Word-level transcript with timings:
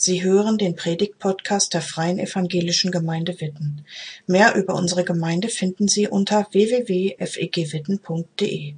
Sie 0.00 0.22
hören 0.22 0.58
den 0.58 0.76
Predigt-Podcast 0.76 1.74
der 1.74 1.82
Freien 1.82 2.20
Evangelischen 2.20 2.92
Gemeinde 2.92 3.40
Witten. 3.40 3.84
Mehr 4.28 4.54
über 4.54 4.76
unsere 4.76 5.02
Gemeinde 5.02 5.48
finden 5.48 5.88
Sie 5.88 6.06
unter 6.06 6.46
www.fegwitten.de. 6.52 8.74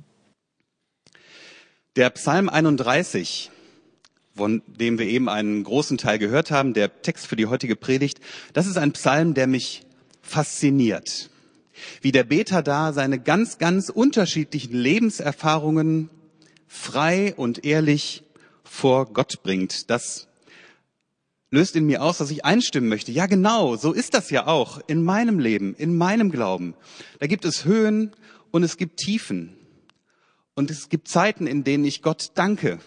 Der 1.96 2.09
Psalm 2.09 2.48
31, 2.48 3.51
von 4.35 4.62
dem 4.67 4.98
wir 4.98 5.04
eben 5.04 5.29
einen 5.29 5.62
großen 5.62 5.98
Teil 5.98 6.19
gehört 6.19 6.51
haben, 6.51 6.72
der 6.72 7.03
Text 7.03 7.27
für 7.27 7.37
die 7.37 7.45
heutige 7.45 7.77
Predigt, 7.77 8.19
das 8.55 8.67
ist 8.67 8.79
ein 8.79 8.93
Psalm, 8.93 9.35
der 9.35 9.47
mich 9.47 9.83
fasziniert. 10.23 11.29
Wie 12.01 12.13
der 12.13 12.25
Beter 12.25 12.63
da 12.63 12.95
seine 12.95 13.19
ganz, 13.19 13.59
ganz 13.59 13.91
unterschiedlichen 13.91 14.73
Lebenserfahrungen 14.73 16.09
frei 16.66 17.34
und 17.37 17.66
ehrlich 17.66 18.23
vor 18.65 19.12
Gott 19.12 19.43
bringt. 19.43 19.91
Das 19.91 20.30
löst 21.51 21.77
in 21.77 21.87
mir 21.87 22.02
aus, 22.02 22.19
dass 22.19 22.30
ich 22.30 22.45
einstimmen 22.45 22.88
möchte. 22.88 23.12
Ja, 23.12 23.27
genau, 23.27 23.77
so 23.77 23.92
ist 23.92 24.14
das 24.14 24.30
ja 24.30 24.46
auch 24.46 24.80
in 24.86 25.02
meinem 25.02 25.38
Leben, 25.38 25.74
in 25.74 25.96
meinem 25.96 26.30
Glauben. 26.30 26.74
Da 27.18 27.27
gibt 27.27 27.45
es 27.45 27.64
Höhen 27.64 28.12
und 28.50 28.62
es 28.62 28.77
gibt 28.77 28.98
Tiefen. 28.98 29.56
Und 30.55 30.70
es 30.70 30.88
gibt 30.88 31.08
Zeiten, 31.08 31.46
in 31.46 31.64
denen 31.64 31.84
ich 31.84 32.02
Gott 32.02 32.32
danke. 32.34 32.78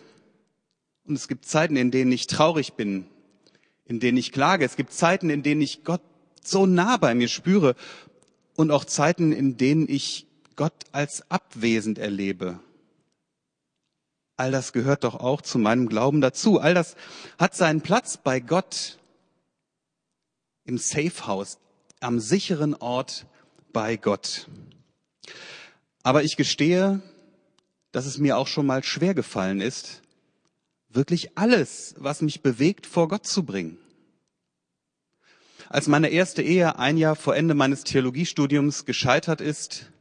Und 1.05 1.16
es 1.16 1.27
gibt 1.27 1.45
Zeiten, 1.45 1.76
in 1.76 1.91
denen 1.91 2.12
ich 2.12 2.27
traurig 2.27 2.73
bin, 2.73 3.05
in 3.85 3.99
denen 3.99 4.18
ich 4.18 4.31
klage. 4.31 4.63
Es 4.63 4.76
gibt 4.76 4.93
Zeiten, 4.93 5.30
in 5.30 5.43
denen 5.43 5.62
ich 5.62 5.84
Gott 5.84 6.02
so 6.43 6.66
nah 6.66 6.98
bei 6.98 7.16
mir 7.16 7.27
spüre. 7.27 7.76
Und 8.55 8.71
auch 8.71 8.85
Zeiten, 8.85 9.32
in 9.32 9.57
denen 9.57 9.90
ich 9.90 10.27
Gott 10.55 10.73
als 10.91 11.30
abwesend 11.32 11.98
erlebe 11.98 12.59
All 14.36 14.52
das 14.52 14.73
gehört 14.73 15.04
doch 15.04 15.16
auch 15.16 15.42
zu 15.42 15.60
meinem 15.60 15.88
Glauben 15.88 16.22
dazu. 16.22 16.60
All 16.60 16.74
das 16.74 16.96
hat 17.38 17.55
seinen 17.55 17.82
Platz 17.82 18.18
bei 18.18 18.40
Gott 18.40 18.98
im 20.66 20.78
Safe 20.78 21.28
House, 21.28 21.60
am 22.00 22.20
sicheren 22.20 22.74
Ort 22.74 23.27
bei 23.74 23.96
Gott. 23.96 24.48
Aber 26.02 26.24
ich 26.24 26.35
gestehe, 26.35 27.02
dass 27.91 28.05
es 28.05 28.18
mir 28.18 28.38
auch 28.38 28.48
schon 28.48 28.66
mal 28.66 28.84
schwer 28.84 29.13
gefallen 29.13 29.62
ist, 29.62 30.02
wirklich 30.90 31.38
alles, 31.38 31.96
was 31.98 32.22
mich 32.22 32.41
bewegt, 32.41 32.85
vor 32.85 33.07
Gott 33.07 33.26
zu 33.27 33.44
bringen. 33.44 33.77
Als 35.70 35.88
meine 35.88 36.10
erste 36.10 36.41
Ehe 36.41 36.77
ein 36.77 36.98
Jahr 36.98 37.16
vor 37.16 37.35
Ende 37.35 37.54
meines 37.54 37.84
Theologiestudiums 37.84 38.85
gescheitert 38.85 39.41
ist, 39.41 39.91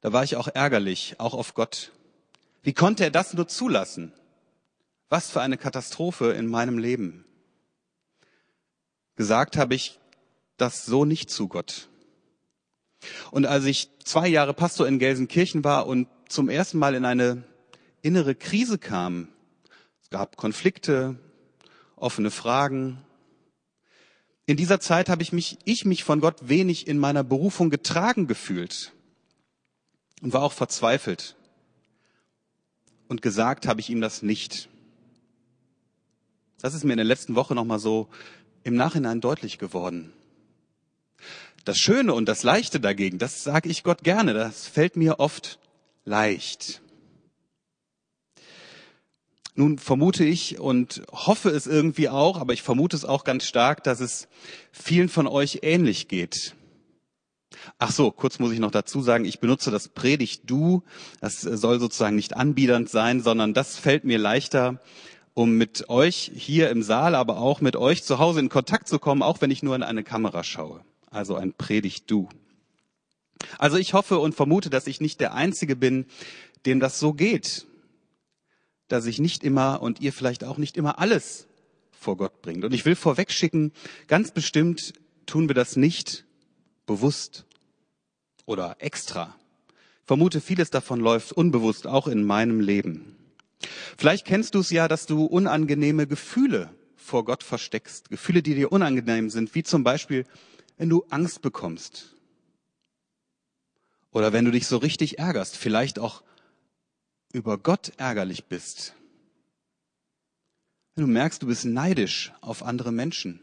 da 0.00 0.12
war 0.12 0.24
ich 0.24 0.36
auch 0.36 0.48
ärgerlich, 0.48 1.16
auch 1.18 1.34
auf 1.34 1.54
Gott. 1.54 1.92
Wie 2.62 2.72
konnte 2.72 3.04
er 3.04 3.10
das 3.10 3.34
nur 3.34 3.48
zulassen? 3.48 4.12
Was 5.08 5.30
für 5.30 5.40
eine 5.40 5.56
Katastrophe 5.56 6.32
in 6.32 6.46
meinem 6.46 6.78
Leben. 6.78 7.24
Gesagt 9.16 9.56
habe 9.56 9.74
ich 9.74 9.98
das 10.56 10.84
so 10.84 11.04
nicht 11.04 11.30
zu 11.30 11.48
Gott. 11.48 11.88
Und 13.30 13.46
als 13.46 13.64
ich 13.64 13.90
zwei 14.04 14.28
Jahre 14.28 14.54
Pastor 14.54 14.86
in 14.86 14.98
Gelsenkirchen 14.98 15.64
war 15.64 15.86
und 15.86 16.08
zum 16.28 16.48
ersten 16.48 16.78
Mal 16.78 16.94
in 16.94 17.04
eine 17.04 17.44
innere 18.02 18.34
Krise 18.34 18.78
kam, 18.78 19.28
es 20.02 20.10
gab 20.10 20.36
Konflikte, 20.36 21.18
offene 21.96 22.30
Fragen. 22.30 23.04
In 24.46 24.56
dieser 24.56 24.80
Zeit 24.80 25.08
habe 25.08 25.22
ich 25.22 25.32
mich, 25.32 25.58
ich 25.64 25.84
mich 25.84 26.04
von 26.04 26.20
Gott 26.20 26.48
wenig 26.48 26.86
in 26.86 26.98
meiner 26.98 27.24
Berufung 27.24 27.70
getragen 27.70 28.26
gefühlt 28.26 28.92
und 30.22 30.32
war 30.32 30.42
auch 30.42 30.52
verzweifelt 30.52 31.37
und 33.08 33.22
gesagt 33.22 33.66
habe 33.66 33.80
ich 33.80 33.90
ihm 33.90 34.00
das 34.00 34.22
nicht. 34.22 34.68
Das 36.60 36.74
ist 36.74 36.84
mir 36.84 36.92
in 36.92 36.98
der 36.98 37.06
letzten 37.06 37.34
Woche 37.34 37.54
nochmal 37.54 37.78
so 37.78 38.08
im 38.64 38.74
Nachhinein 38.74 39.20
deutlich 39.20 39.58
geworden. 39.58 40.12
Das 41.64 41.78
Schöne 41.78 42.14
und 42.14 42.26
das 42.26 42.42
Leichte 42.42 42.80
dagegen, 42.80 43.18
das 43.18 43.44
sage 43.44 43.68
ich 43.68 43.82
Gott 43.82 44.02
gerne, 44.02 44.34
das 44.34 44.66
fällt 44.66 44.96
mir 44.96 45.20
oft 45.20 45.58
leicht. 46.04 46.80
Nun 49.54 49.78
vermute 49.78 50.24
ich 50.24 50.60
und 50.60 51.02
hoffe 51.10 51.50
es 51.50 51.66
irgendwie 51.66 52.08
auch, 52.08 52.38
aber 52.38 52.52
ich 52.52 52.62
vermute 52.62 52.96
es 52.96 53.04
auch 53.04 53.24
ganz 53.24 53.44
stark, 53.44 53.82
dass 53.82 54.00
es 54.00 54.28
vielen 54.70 55.08
von 55.08 55.26
euch 55.26 55.60
ähnlich 55.62 56.06
geht. 56.06 56.54
Ach 57.78 57.90
so, 57.90 58.10
kurz 58.10 58.38
muss 58.38 58.52
ich 58.52 58.58
noch 58.58 58.70
dazu 58.70 59.00
sagen, 59.02 59.24
ich 59.24 59.40
benutze 59.40 59.70
das 59.70 59.88
Predigt-Du. 59.88 60.82
Das 61.20 61.40
soll 61.40 61.80
sozusagen 61.80 62.16
nicht 62.16 62.36
anbiedernd 62.36 62.88
sein, 62.88 63.22
sondern 63.22 63.54
das 63.54 63.76
fällt 63.76 64.04
mir 64.04 64.18
leichter, 64.18 64.80
um 65.34 65.52
mit 65.52 65.88
euch 65.88 66.30
hier 66.34 66.70
im 66.70 66.82
Saal, 66.82 67.14
aber 67.14 67.38
auch 67.38 67.60
mit 67.60 67.76
euch 67.76 68.04
zu 68.04 68.18
Hause 68.18 68.40
in 68.40 68.48
Kontakt 68.48 68.88
zu 68.88 68.98
kommen, 68.98 69.22
auch 69.22 69.40
wenn 69.40 69.50
ich 69.50 69.62
nur 69.62 69.76
in 69.76 69.82
eine 69.82 70.04
Kamera 70.04 70.44
schaue. 70.44 70.84
Also 71.10 71.36
ein 71.36 71.52
Predigt-Du. 71.52 72.28
Also 73.56 73.76
ich 73.76 73.94
hoffe 73.94 74.18
und 74.18 74.34
vermute, 74.34 74.68
dass 74.68 74.86
ich 74.86 75.00
nicht 75.00 75.20
der 75.20 75.34
Einzige 75.34 75.76
bin, 75.76 76.06
dem 76.66 76.80
das 76.80 76.98
so 76.98 77.12
geht. 77.12 77.66
Dass 78.88 79.06
ich 79.06 79.18
nicht 79.18 79.44
immer 79.44 79.80
und 79.80 80.00
ihr 80.00 80.12
vielleicht 80.12 80.44
auch 80.44 80.58
nicht 80.58 80.76
immer 80.76 80.98
alles 80.98 81.46
vor 81.92 82.16
Gott 82.16 82.42
bringt. 82.42 82.64
Und 82.64 82.74
ich 82.74 82.84
will 82.84 82.96
vorwegschicken, 82.96 83.72
ganz 84.06 84.32
bestimmt 84.32 84.92
tun 85.26 85.48
wir 85.48 85.54
das 85.54 85.76
nicht 85.76 86.24
bewusst 86.88 87.46
oder 88.46 88.76
extra. 88.80 89.36
Ich 89.68 90.06
vermute, 90.06 90.40
vieles 90.40 90.70
davon 90.70 90.98
läuft 90.98 91.32
unbewusst 91.32 91.86
auch 91.86 92.08
in 92.08 92.24
meinem 92.24 92.58
Leben. 92.58 93.14
Vielleicht 93.96 94.26
kennst 94.26 94.56
du 94.56 94.60
es 94.60 94.70
ja, 94.70 94.88
dass 94.88 95.06
du 95.06 95.24
unangenehme 95.24 96.06
Gefühle 96.08 96.70
vor 96.96 97.24
Gott 97.24 97.44
versteckst. 97.44 98.08
Gefühle, 98.10 98.42
die 98.42 98.54
dir 98.54 98.72
unangenehm 98.72 99.30
sind, 99.30 99.54
wie 99.54 99.62
zum 99.62 99.84
Beispiel, 99.84 100.24
wenn 100.76 100.88
du 100.88 101.04
Angst 101.10 101.42
bekommst. 101.42 102.16
Oder 104.10 104.32
wenn 104.32 104.44
du 104.44 104.50
dich 104.50 104.66
so 104.66 104.78
richtig 104.78 105.18
ärgerst, 105.18 105.56
vielleicht 105.56 105.98
auch 105.98 106.22
über 107.32 107.58
Gott 107.58 107.92
ärgerlich 107.98 108.46
bist. 108.46 108.94
Wenn 110.94 111.04
du 111.04 111.12
merkst, 111.12 111.42
du 111.42 111.46
bist 111.46 111.66
neidisch 111.66 112.32
auf 112.40 112.62
andere 112.62 112.92
Menschen. 112.92 113.40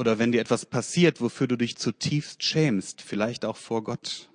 Oder 0.00 0.18
wenn 0.18 0.32
dir 0.32 0.40
etwas 0.40 0.64
passiert, 0.64 1.20
wofür 1.20 1.46
du 1.46 1.56
dich 1.56 1.76
zutiefst 1.76 2.42
schämst, 2.42 3.02
vielleicht 3.02 3.44
auch 3.44 3.58
vor 3.58 3.84
Gott. 3.84 4.30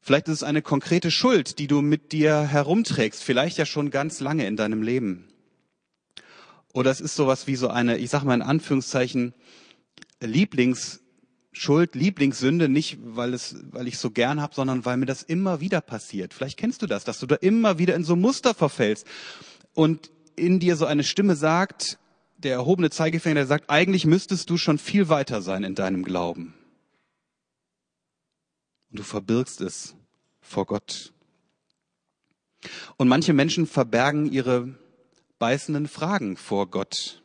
Vielleicht 0.00 0.28
ist 0.28 0.34
es 0.34 0.42
eine 0.44 0.62
konkrete 0.62 1.10
Schuld, 1.10 1.58
die 1.58 1.66
du 1.66 1.82
mit 1.82 2.12
dir 2.12 2.42
herumträgst, 2.42 3.20
vielleicht 3.20 3.58
ja 3.58 3.66
schon 3.66 3.90
ganz 3.90 4.20
lange 4.20 4.46
in 4.46 4.56
deinem 4.56 4.82
Leben. 4.82 5.26
Oder 6.72 6.92
es 6.92 7.00
ist 7.00 7.16
sowas 7.16 7.48
wie 7.48 7.56
so 7.56 7.66
eine, 7.66 7.98
ich 7.98 8.08
sag 8.08 8.22
mal 8.22 8.34
in 8.34 8.40
Anführungszeichen, 8.40 9.34
Lieblingsschuld, 10.20 11.96
Lieblingssünde, 11.96 12.68
nicht 12.68 12.98
weil 13.02 13.34
es, 13.34 13.56
weil 13.72 13.88
ich 13.88 13.98
so 13.98 14.12
gern 14.12 14.40
habe, 14.40 14.54
sondern 14.54 14.84
weil 14.84 14.96
mir 14.96 15.06
das 15.06 15.24
immer 15.24 15.58
wieder 15.58 15.80
passiert. 15.80 16.34
Vielleicht 16.34 16.56
kennst 16.56 16.82
du 16.82 16.86
das, 16.86 17.02
dass 17.02 17.18
du 17.18 17.26
da 17.26 17.34
immer 17.34 17.80
wieder 17.80 17.96
in 17.96 18.04
so 18.04 18.14
Muster 18.14 18.54
verfällst 18.54 19.08
und 19.74 20.12
in 20.36 20.60
dir 20.60 20.76
so 20.76 20.86
eine 20.86 21.02
Stimme 21.02 21.34
sagt, 21.34 21.98
der 22.44 22.54
erhobene 22.54 22.90
Zeigefinger, 22.90 23.34
der 23.34 23.46
sagt, 23.46 23.70
eigentlich 23.70 24.06
müsstest 24.06 24.50
du 24.50 24.56
schon 24.56 24.78
viel 24.78 25.08
weiter 25.08 25.42
sein 25.42 25.64
in 25.64 25.74
deinem 25.74 26.04
Glauben. 26.04 26.54
Und 28.90 28.98
du 28.98 29.02
verbirgst 29.02 29.60
es 29.60 29.94
vor 30.40 30.66
Gott. 30.66 31.12
Und 32.96 33.08
manche 33.08 33.32
Menschen 33.32 33.66
verbergen 33.66 34.30
ihre 34.30 34.74
beißenden 35.38 35.88
Fragen 35.88 36.36
vor 36.36 36.70
Gott. 36.70 37.22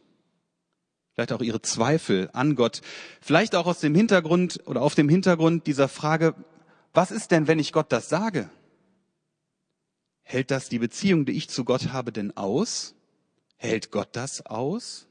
Vielleicht 1.13 1.34
auch 1.34 1.41
ihre 1.41 1.61
Zweifel 1.61 2.29
an 2.34 2.55
Gott. 2.55 2.81
Vielleicht 3.22 3.55
auch 3.55 3.66
aus 3.66 3.79
dem 3.79 3.95
Hintergrund 3.95 4.61
oder 4.66 4.81
auf 4.81 4.95
dem 4.95 5.09
Hintergrund 5.09 5.67
dieser 5.67 5.88
Frage, 5.88 6.35
was 6.94 7.11
ist 7.11 7.31
denn, 7.31 7.47
wenn 7.47 7.59
ich 7.59 7.73
Gott 7.73 7.91
das 7.91 8.09
sage? 8.09 8.49
Hält 10.23 10.51
das 10.51 10.69
die 10.69 10.79
Beziehung, 10.79 11.25
die 11.25 11.34
ich 11.34 11.49
zu 11.49 11.63
Gott 11.63 11.91
habe, 11.94 12.11
denn 12.11 12.35
aus? 12.35 12.95
Hält 13.55 13.91
Gott 13.91 14.09
das 14.11 14.46
aus? 14.46 15.06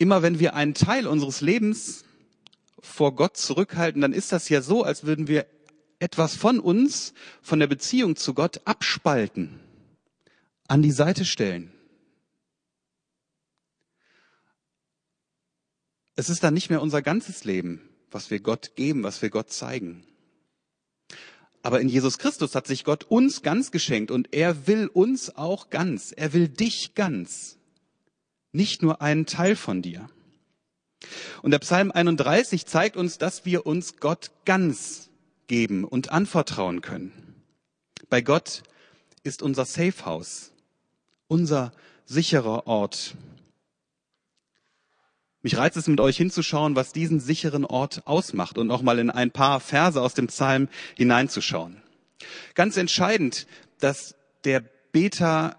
Immer 0.00 0.22
wenn 0.22 0.40
wir 0.40 0.54
einen 0.54 0.72
Teil 0.72 1.06
unseres 1.06 1.42
Lebens 1.42 2.04
vor 2.80 3.14
Gott 3.14 3.36
zurückhalten, 3.36 4.00
dann 4.00 4.14
ist 4.14 4.32
das 4.32 4.48
ja 4.48 4.62
so, 4.62 4.82
als 4.82 5.04
würden 5.04 5.28
wir 5.28 5.46
etwas 5.98 6.34
von 6.34 6.58
uns, 6.58 7.12
von 7.42 7.60
der 7.60 7.66
Beziehung 7.66 8.16
zu 8.16 8.32
Gott 8.32 8.62
abspalten, 8.64 9.60
an 10.66 10.80
die 10.80 10.90
Seite 10.90 11.26
stellen. 11.26 11.70
Es 16.16 16.30
ist 16.30 16.42
dann 16.42 16.54
nicht 16.54 16.70
mehr 16.70 16.80
unser 16.80 17.02
ganzes 17.02 17.44
Leben, 17.44 17.82
was 18.10 18.30
wir 18.30 18.40
Gott 18.40 18.76
geben, 18.76 19.02
was 19.02 19.20
wir 19.20 19.28
Gott 19.28 19.52
zeigen. 19.52 20.06
Aber 21.62 21.78
in 21.78 21.90
Jesus 21.90 22.16
Christus 22.16 22.54
hat 22.54 22.66
sich 22.66 22.84
Gott 22.84 23.04
uns 23.04 23.42
ganz 23.42 23.70
geschenkt 23.70 24.10
und 24.10 24.32
er 24.32 24.66
will 24.66 24.86
uns 24.86 25.36
auch 25.36 25.68
ganz. 25.68 26.10
Er 26.16 26.32
will 26.32 26.48
dich 26.48 26.94
ganz 26.94 27.59
nicht 28.52 28.82
nur 28.82 29.00
einen 29.00 29.26
Teil 29.26 29.56
von 29.56 29.82
dir. 29.82 30.08
Und 31.42 31.50
der 31.52 31.58
Psalm 31.60 31.90
31 31.90 32.66
zeigt 32.66 32.96
uns, 32.96 33.18
dass 33.18 33.44
wir 33.44 33.66
uns 33.66 33.96
Gott 33.96 34.30
ganz 34.44 35.10
geben 35.46 35.84
und 35.84 36.12
anvertrauen 36.12 36.80
können. 36.80 37.12
Bei 38.08 38.20
Gott 38.20 38.62
ist 39.22 39.42
unser 39.42 39.64
Safe 39.64 40.04
House, 40.04 40.52
unser 41.28 41.72
sicherer 42.04 42.66
Ort. 42.66 43.14
Mich 45.42 45.56
reizt 45.56 45.76
es 45.76 45.86
mit 45.86 46.00
euch 46.00 46.16
hinzuschauen, 46.16 46.76
was 46.76 46.92
diesen 46.92 47.20
sicheren 47.20 47.64
Ort 47.64 48.06
ausmacht 48.06 48.58
und 48.58 48.70
auch 48.70 48.82
mal 48.82 48.98
in 48.98 49.10
ein 49.10 49.30
paar 49.30 49.60
Verse 49.60 50.00
aus 50.00 50.14
dem 50.14 50.26
Psalm 50.26 50.68
hineinzuschauen. 50.96 51.80
Ganz 52.54 52.76
entscheidend, 52.76 53.46
dass 53.78 54.14
der 54.44 54.60
Beter 54.60 55.58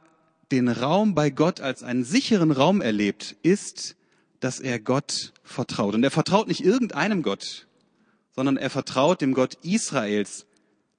den 0.52 0.68
Raum 0.68 1.16
bei 1.16 1.30
Gott 1.30 1.62
als 1.62 1.84
einen 1.84 2.04
sicheren 2.04 2.52
Raum 2.52 2.82
erlebt, 2.82 3.36
ist, 3.44 3.96
dass 4.40 4.60
er 4.60 4.80
Gott 4.80 5.34
vertraut. 5.44 5.96
Und 5.96 6.04
er 6.04 6.12
vertraut 6.12 6.48
nicht 6.48 6.64
irgendeinem 6.64 7.24
Gott, 7.24 7.68
sondern 8.36 8.58
er 8.58 8.70
vertraut 8.70 9.22
dem 9.22 9.34
Gott 9.34 9.56
Israels, 9.64 10.46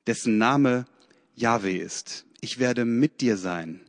dessen 0.06 0.38
Name 0.38 0.86
Yahweh 1.34 1.76
ist. 1.76 2.24
Ich 2.40 2.58
werde 2.58 2.84
mit 2.84 3.20
dir 3.20 3.36
sein. 3.36 3.80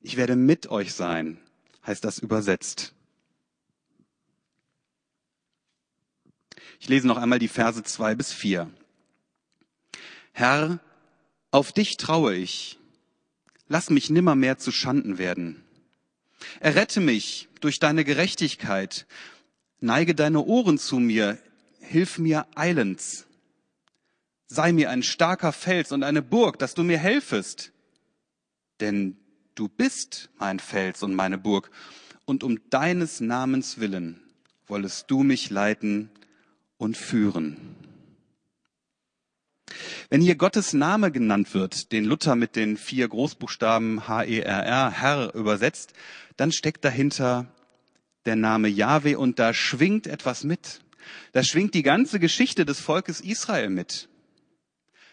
Ich 0.00 0.16
werde 0.16 0.36
mit 0.36 0.68
euch 0.68 0.94
sein, 0.94 1.38
heißt 1.86 2.04
das 2.04 2.18
übersetzt. 2.18 2.94
Ich 6.78 6.88
lese 6.88 7.06
noch 7.06 7.18
einmal 7.18 7.38
die 7.38 7.48
Verse 7.48 7.82
zwei 7.82 8.14
bis 8.14 8.32
vier. 8.32 8.70
Herr, 10.32 10.80
auf 11.50 11.72
dich 11.72 11.98
traue 11.98 12.34
ich. 12.34 12.79
Lass 13.72 13.88
mich 13.88 14.10
nimmermehr 14.10 14.58
zu 14.58 14.72
Schanden 14.72 15.16
werden. 15.16 15.62
Errette 16.58 16.98
mich 16.98 17.48
durch 17.60 17.78
deine 17.78 18.04
Gerechtigkeit. 18.04 19.06
Neige 19.78 20.16
deine 20.16 20.40
Ohren 20.40 20.76
zu 20.76 20.98
mir. 20.98 21.38
Hilf 21.78 22.18
mir 22.18 22.48
eilends. 22.56 23.28
Sei 24.48 24.72
mir 24.72 24.90
ein 24.90 25.04
starker 25.04 25.52
Fels 25.52 25.92
und 25.92 26.02
eine 26.02 26.20
Burg, 26.20 26.58
dass 26.58 26.74
du 26.74 26.82
mir 26.82 26.98
helfest. 26.98 27.70
Denn 28.80 29.16
du 29.54 29.68
bist 29.68 30.30
mein 30.40 30.58
Fels 30.58 31.04
und 31.04 31.14
meine 31.14 31.38
Burg. 31.38 31.70
Und 32.24 32.42
um 32.42 32.58
deines 32.70 33.20
Namens 33.20 33.78
willen 33.78 34.20
wollest 34.66 35.08
du 35.12 35.22
mich 35.22 35.48
leiten 35.48 36.10
und 36.76 36.96
führen. 36.96 37.56
Wenn 40.12 40.22
hier 40.22 40.34
Gottes 40.34 40.72
Name 40.72 41.12
genannt 41.12 41.54
wird, 41.54 41.92
den 41.92 42.04
Luther 42.04 42.34
mit 42.34 42.56
den 42.56 42.76
vier 42.76 43.06
Großbuchstaben 43.06 44.08
H-E-R-R, 44.08 44.90
Herr 44.90 45.32
übersetzt, 45.36 45.92
dann 46.36 46.50
steckt 46.50 46.84
dahinter 46.84 47.54
der 48.24 48.34
Name 48.34 48.66
Yahweh 48.66 49.14
und 49.14 49.38
da 49.38 49.54
schwingt 49.54 50.08
etwas 50.08 50.42
mit. 50.42 50.80
Da 51.30 51.44
schwingt 51.44 51.74
die 51.74 51.84
ganze 51.84 52.18
Geschichte 52.18 52.64
des 52.64 52.80
Volkes 52.80 53.20
Israel 53.20 53.70
mit. 53.70 54.08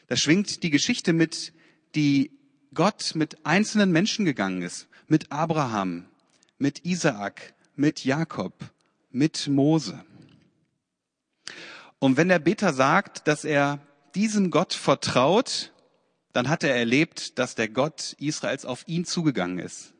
Da 0.08 0.16
schwingt 0.16 0.64
die 0.64 0.72
Geschichte 0.72 1.14
mit, 1.14 1.54
die 1.94 2.32
Gott 2.74 3.12
mit 3.14 3.46
einzelnen 3.46 3.92
Menschen 3.92 4.26
gegangen 4.26 4.64
ist. 4.64 4.88
Mit 5.08 5.32
Abraham, 5.32 6.06
mit 6.58 6.86
Isaak, 6.86 7.54
mit 7.76 8.04
Jakob, 8.04 8.56
mit 9.12 9.48
Mose. 9.48 10.04
Und 12.00 12.18
wenn 12.18 12.30
der 12.30 12.40
Beter 12.40 12.74
sagt, 12.74 13.28
dass 13.28 13.46
er 13.46 13.87
diesem 14.18 14.50
Gott 14.50 14.74
vertraut, 14.74 15.72
dann 16.34 16.50
hat 16.50 16.64
er 16.64 16.76
erlebt, 16.76 17.38
dass 17.38 17.54
der 17.54 17.70
Gott 17.70 18.16
Israels 18.18 18.66
auf 18.66 18.84
ihn 18.88 19.06
zugegangen 19.06 19.60
ist. 19.60 19.94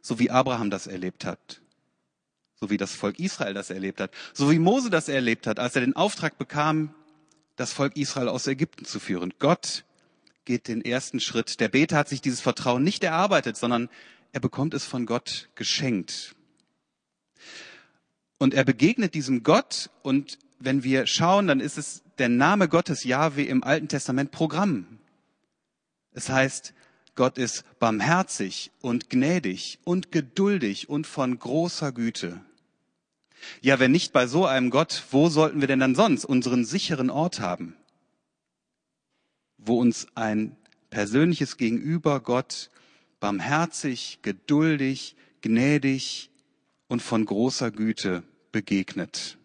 So 0.00 0.18
wie 0.18 0.30
Abraham 0.30 0.70
das 0.70 0.86
erlebt 0.86 1.26
hat. 1.26 1.60
So 2.58 2.70
wie 2.70 2.78
das 2.78 2.94
Volk 2.94 3.18
Israel 3.18 3.52
das 3.52 3.68
erlebt 3.68 4.00
hat. 4.00 4.10
So 4.32 4.50
wie 4.50 4.58
Mose 4.58 4.88
das 4.88 5.08
erlebt 5.08 5.46
hat, 5.46 5.58
als 5.58 5.74
er 5.74 5.82
den 5.82 5.94
Auftrag 5.94 6.38
bekam, 6.38 6.94
das 7.56 7.72
Volk 7.72 7.96
Israel 7.96 8.28
aus 8.28 8.46
Ägypten 8.46 8.86
zu 8.86 8.98
führen. 8.98 9.34
Gott 9.38 9.84
geht 10.46 10.68
den 10.68 10.82
ersten 10.82 11.20
Schritt. 11.20 11.60
Der 11.60 11.68
Beter 11.68 11.98
hat 11.98 12.08
sich 12.08 12.22
dieses 12.22 12.40
Vertrauen 12.40 12.82
nicht 12.82 13.04
erarbeitet, 13.04 13.58
sondern 13.58 13.90
er 14.32 14.40
bekommt 14.40 14.72
es 14.72 14.86
von 14.86 15.04
Gott 15.04 15.50
geschenkt. 15.56 16.34
Und 18.38 18.54
er 18.54 18.64
begegnet 18.64 19.12
diesem 19.14 19.42
Gott 19.42 19.90
und 20.02 20.38
wenn 20.58 20.84
wir 20.84 21.06
schauen, 21.06 21.46
dann 21.46 21.60
ist 21.60 21.76
es 21.76 22.02
der 22.18 22.28
Name 22.28 22.68
Gottes 22.68 23.04
Yahweh 23.04 23.44
im 23.44 23.62
Alten 23.62 23.88
Testament 23.88 24.30
Programm. 24.30 24.98
Es 26.12 26.28
heißt, 26.28 26.74
Gott 27.14 27.38
ist 27.38 27.64
barmherzig 27.78 28.70
und 28.80 29.10
gnädig 29.10 29.78
und 29.84 30.12
geduldig 30.12 30.88
und 30.88 31.06
von 31.06 31.38
großer 31.38 31.92
Güte. 31.92 32.40
Ja, 33.60 33.78
wenn 33.78 33.92
nicht 33.92 34.12
bei 34.12 34.26
so 34.26 34.46
einem 34.46 34.70
Gott, 34.70 35.04
wo 35.10 35.28
sollten 35.28 35.60
wir 35.60 35.68
denn 35.68 35.80
dann 35.80 35.94
sonst 35.94 36.24
unseren 36.24 36.64
sicheren 36.64 37.10
Ort 37.10 37.40
haben? 37.40 37.76
Wo 39.58 39.78
uns 39.78 40.06
ein 40.14 40.56
persönliches 40.90 41.56
Gegenüber 41.56 42.20
Gott 42.20 42.70
barmherzig, 43.20 44.20
geduldig, 44.22 45.16
gnädig 45.40 46.30
und 46.88 47.02
von 47.02 47.24
großer 47.24 47.70
Güte 47.70 48.22
begegnet. 48.52 49.38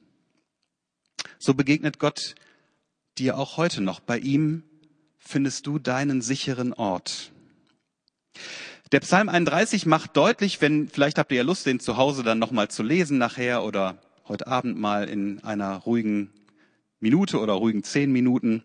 So 1.39 1.53
begegnet 1.53 1.99
Gott 1.99 2.35
dir 3.17 3.37
auch 3.37 3.57
heute 3.57 3.81
noch. 3.81 3.99
Bei 3.99 4.17
ihm 4.17 4.63
findest 5.19 5.67
du 5.67 5.79
deinen 5.79 6.21
sicheren 6.21 6.73
Ort. 6.73 7.31
Der 8.91 8.99
Psalm 8.99 9.29
31 9.29 9.85
macht 9.85 10.17
deutlich, 10.17 10.59
wenn, 10.59 10.89
vielleicht 10.89 11.17
habt 11.17 11.31
ihr 11.31 11.37
ja 11.37 11.43
Lust, 11.43 11.65
den 11.65 11.79
zu 11.79 11.95
Hause 11.95 12.23
dann 12.23 12.39
nochmal 12.39 12.69
zu 12.69 12.83
lesen 12.83 13.17
nachher 13.17 13.63
oder 13.63 14.01
heute 14.27 14.47
Abend 14.47 14.77
mal 14.77 15.07
in 15.07 15.43
einer 15.43 15.77
ruhigen 15.77 16.31
Minute 16.99 17.39
oder 17.39 17.53
ruhigen 17.53 17.83
zehn 17.83 18.11
Minuten. 18.11 18.63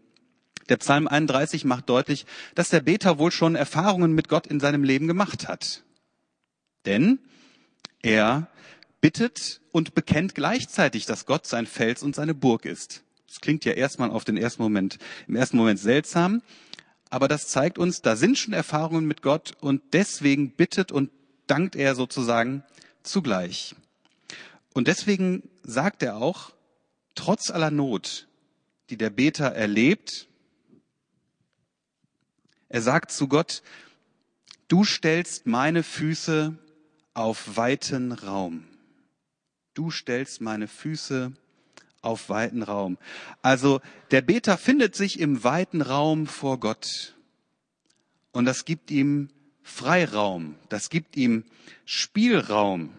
Der 0.69 0.79
Psalm 0.79 1.07
31 1.07 1.65
macht 1.65 1.89
deutlich, 1.89 2.27
dass 2.55 2.71
der 2.71 2.81
Beter 2.81 3.19
wohl 3.19 3.31
schon 3.31 3.55
Erfahrungen 3.55 4.15
mit 4.15 4.29
Gott 4.29 4.49
in 4.49 4.59
seinem 4.59 4.83
Leben 4.83 5.07
gemacht 5.07 5.47
hat. 5.47 5.85
Denn 6.87 7.21
er 8.03 8.49
bittet 9.01 9.61
und 9.71 9.95
bekennt 9.95 10.35
gleichzeitig, 10.35 11.07
dass 11.07 11.27
Gott 11.27 11.47
sein 11.47 11.67
Fels 11.67 12.03
und 12.03 12.17
seine 12.17 12.35
Burg 12.35 12.65
ist. 12.65 13.05
Das 13.27 13.41
klingt 13.41 13.65
ja 13.65 13.73
erstmal 13.73 14.11
auf 14.11 14.25
den 14.25 14.37
ersten 14.37 14.63
Moment, 14.63 14.99
im 15.27 15.37
ersten 15.37 15.57
Moment 15.57 15.79
seltsam, 15.79 16.43
aber 17.11 17.29
das 17.29 17.49
zeigt 17.49 17.79
uns, 17.79 18.03
da 18.03 18.17
sind 18.17 18.39
schon 18.39 18.55
Erfahrungen 18.55 19.07
mit 19.07 19.23
Gott 19.23 19.53
und 19.61 19.83
deswegen 19.93 20.51
bittet 20.51 20.93
und 20.93 21.11
dankt 21.47 21.77
er 21.77 21.95
sozusagen 21.95 22.65
zugleich. 23.03 23.75
Und 24.73 24.89
deswegen 24.89 25.49
sagt 25.63 26.03
er 26.03 26.17
auch, 26.17 26.53
trotz 27.15 27.51
aller 27.51 27.71
Not, 27.71 28.27
die 28.91 28.97
der 28.97 29.11
Beter 29.11 29.47
erlebt, 29.47 30.29
er 32.69 32.83
sagt 32.83 33.13
zu 33.13 33.29
Gott, 33.29 33.63
du 34.69 34.85
stellst 34.85 35.47
meine 35.47 35.83
Füße 35.83 36.57
auf 37.15 37.57
weiten 37.57 38.13
Raum 38.13 38.65
du 39.77 39.91
stellst 39.91 40.41
meine 40.41 40.69
Füße 40.69 41.33
auf 42.07 42.29
weiten 42.29 42.63
Raum. 42.63 42.97
Also 43.43 43.81
der 44.11 44.23
Beter 44.23 44.57
findet 44.57 44.95
sich 44.95 45.21
im 45.21 45.45
weiten 45.45 45.83
Raum 45.83 46.27
vor 46.27 46.59
Gott. 46.61 47.15
Und 48.33 48.45
das 48.45 48.65
gibt 48.65 48.91
ihm 48.91 49.29
Freiraum, 49.63 50.55
das 50.69 50.91
gibt 50.91 51.17
ihm 51.17 51.45
Spielraum. 51.85 52.91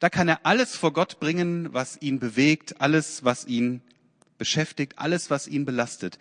Da 0.00 0.08
kann 0.08 0.28
er 0.28 0.46
alles 0.46 0.74
vor 0.74 0.92
Gott 0.92 1.20
bringen, 1.20 1.72
was 1.72 2.00
ihn 2.00 2.18
bewegt, 2.18 2.80
alles, 2.80 3.24
was 3.24 3.44
ihn 3.44 3.82
beschäftigt, 4.38 4.98
alles, 4.98 5.30
was 5.30 5.46
ihn 5.46 5.66
belastet 5.66 6.18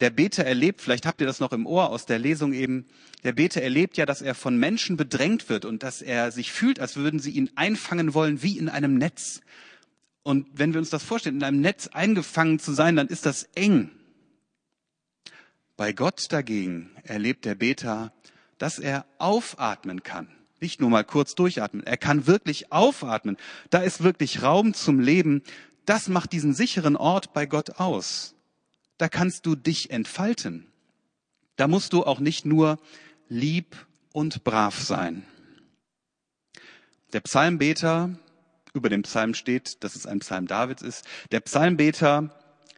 der 0.00 0.10
Beter 0.10 0.44
erlebt, 0.44 0.80
vielleicht 0.80 1.06
habt 1.06 1.20
ihr 1.20 1.26
das 1.26 1.40
noch 1.40 1.52
im 1.52 1.66
Ohr 1.66 1.90
aus 1.90 2.06
der 2.06 2.18
Lesung 2.18 2.52
eben, 2.52 2.86
der 3.22 3.32
Beter 3.32 3.62
erlebt 3.62 3.96
ja, 3.96 4.06
dass 4.06 4.22
er 4.22 4.34
von 4.34 4.58
Menschen 4.58 4.96
bedrängt 4.96 5.48
wird 5.48 5.64
und 5.64 5.82
dass 5.82 6.02
er 6.02 6.30
sich 6.30 6.52
fühlt, 6.52 6.80
als 6.80 6.96
würden 6.96 7.20
sie 7.20 7.30
ihn 7.30 7.50
einfangen 7.54 8.12
wollen 8.12 8.42
wie 8.42 8.58
in 8.58 8.68
einem 8.68 8.98
Netz. 8.98 9.40
Und 10.24 10.48
wenn 10.52 10.72
wir 10.72 10.80
uns 10.80 10.90
das 10.90 11.04
vorstellen, 11.04 11.36
in 11.36 11.44
einem 11.44 11.60
Netz 11.60 11.86
eingefangen 11.86 12.58
zu 12.58 12.72
sein, 12.72 12.96
dann 12.96 13.06
ist 13.06 13.26
das 13.26 13.44
eng. 13.54 13.90
Bei 15.76 15.92
Gott 15.92 16.26
dagegen 16.30 16.90
erlebt 17.04 17.44
der 17.44 17.54
Beter, 17.54 18.12
dass 18.58 18.80
er 18.80 19.06
aufatmen 19.18 20.02
kann. 20.02 20.26
Nicht 20.60 20.80
nur 20.80 20.90
mal 20.90 21.04
kurz 21.04 21.36
durchatmen. 21.36 21.86
Er 21.86 21.96
kann 21.96 22.26
wirklich 22.26 22.72
aufatmen. 22.72 23.36
Da 23.70 23.78
ist 23.78 24.02
wirklich 24.02 24.42
Raum 24.42 24.74
zum 24.74 24.98
Leben. 24.98 25.42
Das 25.84 26.08
macht 26.08 26.32
diesen 26.32 26.54
sicheren 26.54 26.96
Ort 26.96 27.32
bei 27.32 27.46
Gott 27.46 27.78
aus 27.78 28.34
da 28.98 29.08
kannst 29.08 29.46
du 29.46 29.54
dich 29.54 29.90
entfalten. 29.90 30.66
Da 31.56 31.68
musst 31.68 31.92
du 31.92 32.04
auch 32.04 32.20
nicht 32.20 32.44
nur 32.44 32.78
lieb 33.28 33.86
und 34.12 34.44
brav 34.44 34.80
sein. 34.80 35.24
Der 37.12 37.20
Psalmbeter, 37.20 38.18
über 38.74 38.88
dem 38.88 39.02
Psalm 39.02 39.34
steht, 39.34 39.82
dass 39.82 39.96
es 39.96 40.06
ein 40.06 40.18
Psalm 40.18 40.46
Davids 40.46 40.82
ist, 40.82 41.06
der 41.30 41.40
Psalmbeter 41.40 42.30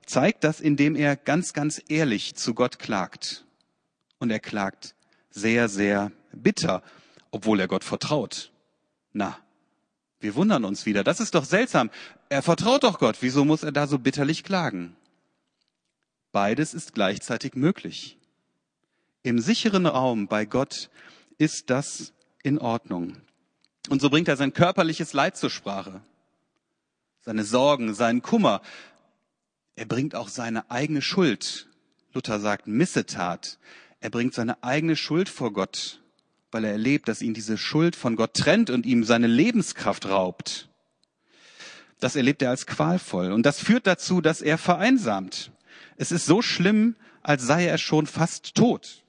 zeigt 0.05 0.45
das, 0.45 0.61
indem 0.61 0.95
er 0.95 1.17
ganz, 1.17 1.53
ganz 1.53 1.83
ehrlich 1.89 2.37
zu 2.37 2.55
Gott 2.55 2.79
klagt. 2.79 3.45
Und 4.19 4.31
er 4.31 4.39
klagt 4.39 4.95
sehr, 5.31 5.69
sehr 5.69 6.13
bitter, 6.33 6.83
obwohl 7.31 7.61
er 7.61 7.69
Gott 7.69 7.83
vertraut. 7.83 8.53
Na, 9.13 9.39
wir 10.21 10.35
wundern 10.35 10.65
uns 10.65 10.87
wieder. 10.87 11.03
Das 11.03 11.21
ist 11.21 11.35
doch 11.35 11.45
seltsam. 11.45 11.91
Er 12.29 12.43
vertraut 12.43 12.85
doch 12.85 12.99
Gott. 12.99 13.17
Wieso 13.21 13.45
muss 13.45 13.63
er 13.63 13.73
da 13.73 13.87
so 13.87 13.99
bitterlich 13.99 14.45
klagen? 14.45 14.97
Beides 16.31 16.75
ist 16.75 16.95
gleichzeitig 16.95 17.55
möglich. 17.55 18.19
Im 19.23 19.39
sicheren 19.39 19.87
Raum 19.87 20.29
bei 20.29 20.45
Gott 20.45 20.91
ist 21.39 21.71
das 21.71 22.13
in 22.43 22.59
Ordnung. 22.59 23.17
Und 23.89 24.01
so 24.01 24.11
bringt 24.11 24.29
er 24.29 24.37
sein 24.37 24.53
körperliches 24.53 25.13
Leid 25.13 25.37
zur 25.37 25.51
Sprache, 25.51 26.01
seine 27.21 27.45
Sorgen, 27.45 27.95
seinen 27.95 28.23
Kummer. 28.23 28.63
Er 29.77 29.87
bringt 29.87 30.15
auch 30.15 30.29
seine 30.29 30.71
eigene 30.71 31.03
Schuld. 31.03 31.69
Luther 32.13 32.41
sagt 32.41 32.67
Missetat. 32.67 33.59
Er 34.01 34.11
bringt 34.11 34.35
seine 34.35 34.63
eigene 34.63 34.97
Schuld 34.97 35.29
vor 35.29 35.53
Gott, 35.53 36.01
weil 36.51 36.65
er 36.65 36.73
erlebt, 36.73 37.09
dass 37.09 37.23
ihn 37.23 37.35
diese 37.35 37.59
Schuld 37.59 37.97
von 37.97 38.17
Gott 38.17 38.35
trennt 38.35 38.71
und 38.71 38.87
ihm 38.87 39.05
seine 39.05 39.27
Lebenskraft 39.27 40.07
raubt. 40.07 40.69
Das 42.01 42.17
erlebt 42.17 42.43
er 42.43 42.51
als 42.51 42.67
qualvoll. 42.67 43.33
Und 43.33 43.45
das 43.45 43.61
führt 43.61 43.87
dazu, 43.87 44.21
dass 44.21 44.43
er 44.43 44.59
vereinsamt. 44.59 45.51
Es 45.97 46.13
ist 46.13 46.27
so 46.27 46.43
schlimm, 46.43 46.95
als 47.23 47.47
sei 47.47 47.67
er 47.67 47.79
schon 47.79 48.07
fast 48.07 48.55
tot. 48.55 49.03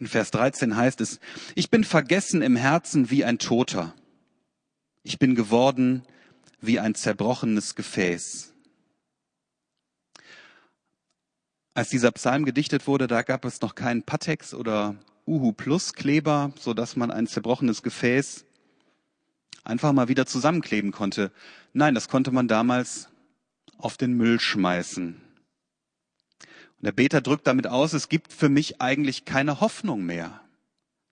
In 0.00 0.06
Vers 0.06 0.30
13 0.32 0.76
heißt 0.76 1.00
es, 1.00 1.20
ich 1.54 1.70
bin 1.70 1.84
vergessen 1.84 2.42
im 2.42 2.56
Herzen 2.56 3.10
wie 3.10 3.24
ein 3.24 3.38
Toter. 3.38 3.94
Ich 5.02 5.18
bin 5.18 5.34
geworden 5.34 6.02
wie 6.60 6.80
ein 6.80 6.94
zerbrochenes 6.94 7.74
Gefäß. 7.74 8.52
Als 11.74 11.88
dieser 11.88 12.12
Psalm 12.12 12.44
gedichtet 12.44 12.86
wurde, 12.86 13.06
da 13.06 13.22
gab 13.22 13.44
es 13.44 13.60
noch 13.60 13.74
keinen 13.74 14.02
Patex 14.02 14.54
oder 14.54 14.96
Uhu 15.26 15.52
Plus 15.52 15.92
Kleber, 15.92 16.52
so 16.58 16.74
dass 16.74 16.96
man 16.96 17.10
ein 17.10 17.26
zerbrochenes 17.26 17.82
Gefäß 17.82 18.44
einfach 19.64 19.92
mal 19.92 20.08
wieder 20.08 20.26
zusammenkleben 20.26 20.92
konnte. 20.92 21.32
Nein, 21.72 21.94
das 21.94 22.08
konnte 22.08 22.30
man 22.30 22.48
damals 22.48 23.08
auf 23.78 23.96
den 23.96 24.12
Müll 24.14 24.38
schmeißen. 24.38 25.23
Und 26.84 26.88
der 26.88 27.02
Beter 27.02 27.22
drückt 27.22 27.46
damit 27.46 27.66
aus, 27.66 27.94
es 27.94 28.10
gibt 28.10 28.30
für 28.30 28.50
mich 28.50 28.82
eigentlich 28.82 29.24
keine 29.24 29.62
Hoffnung 29.62 30.04
mehr. 30.04 30.42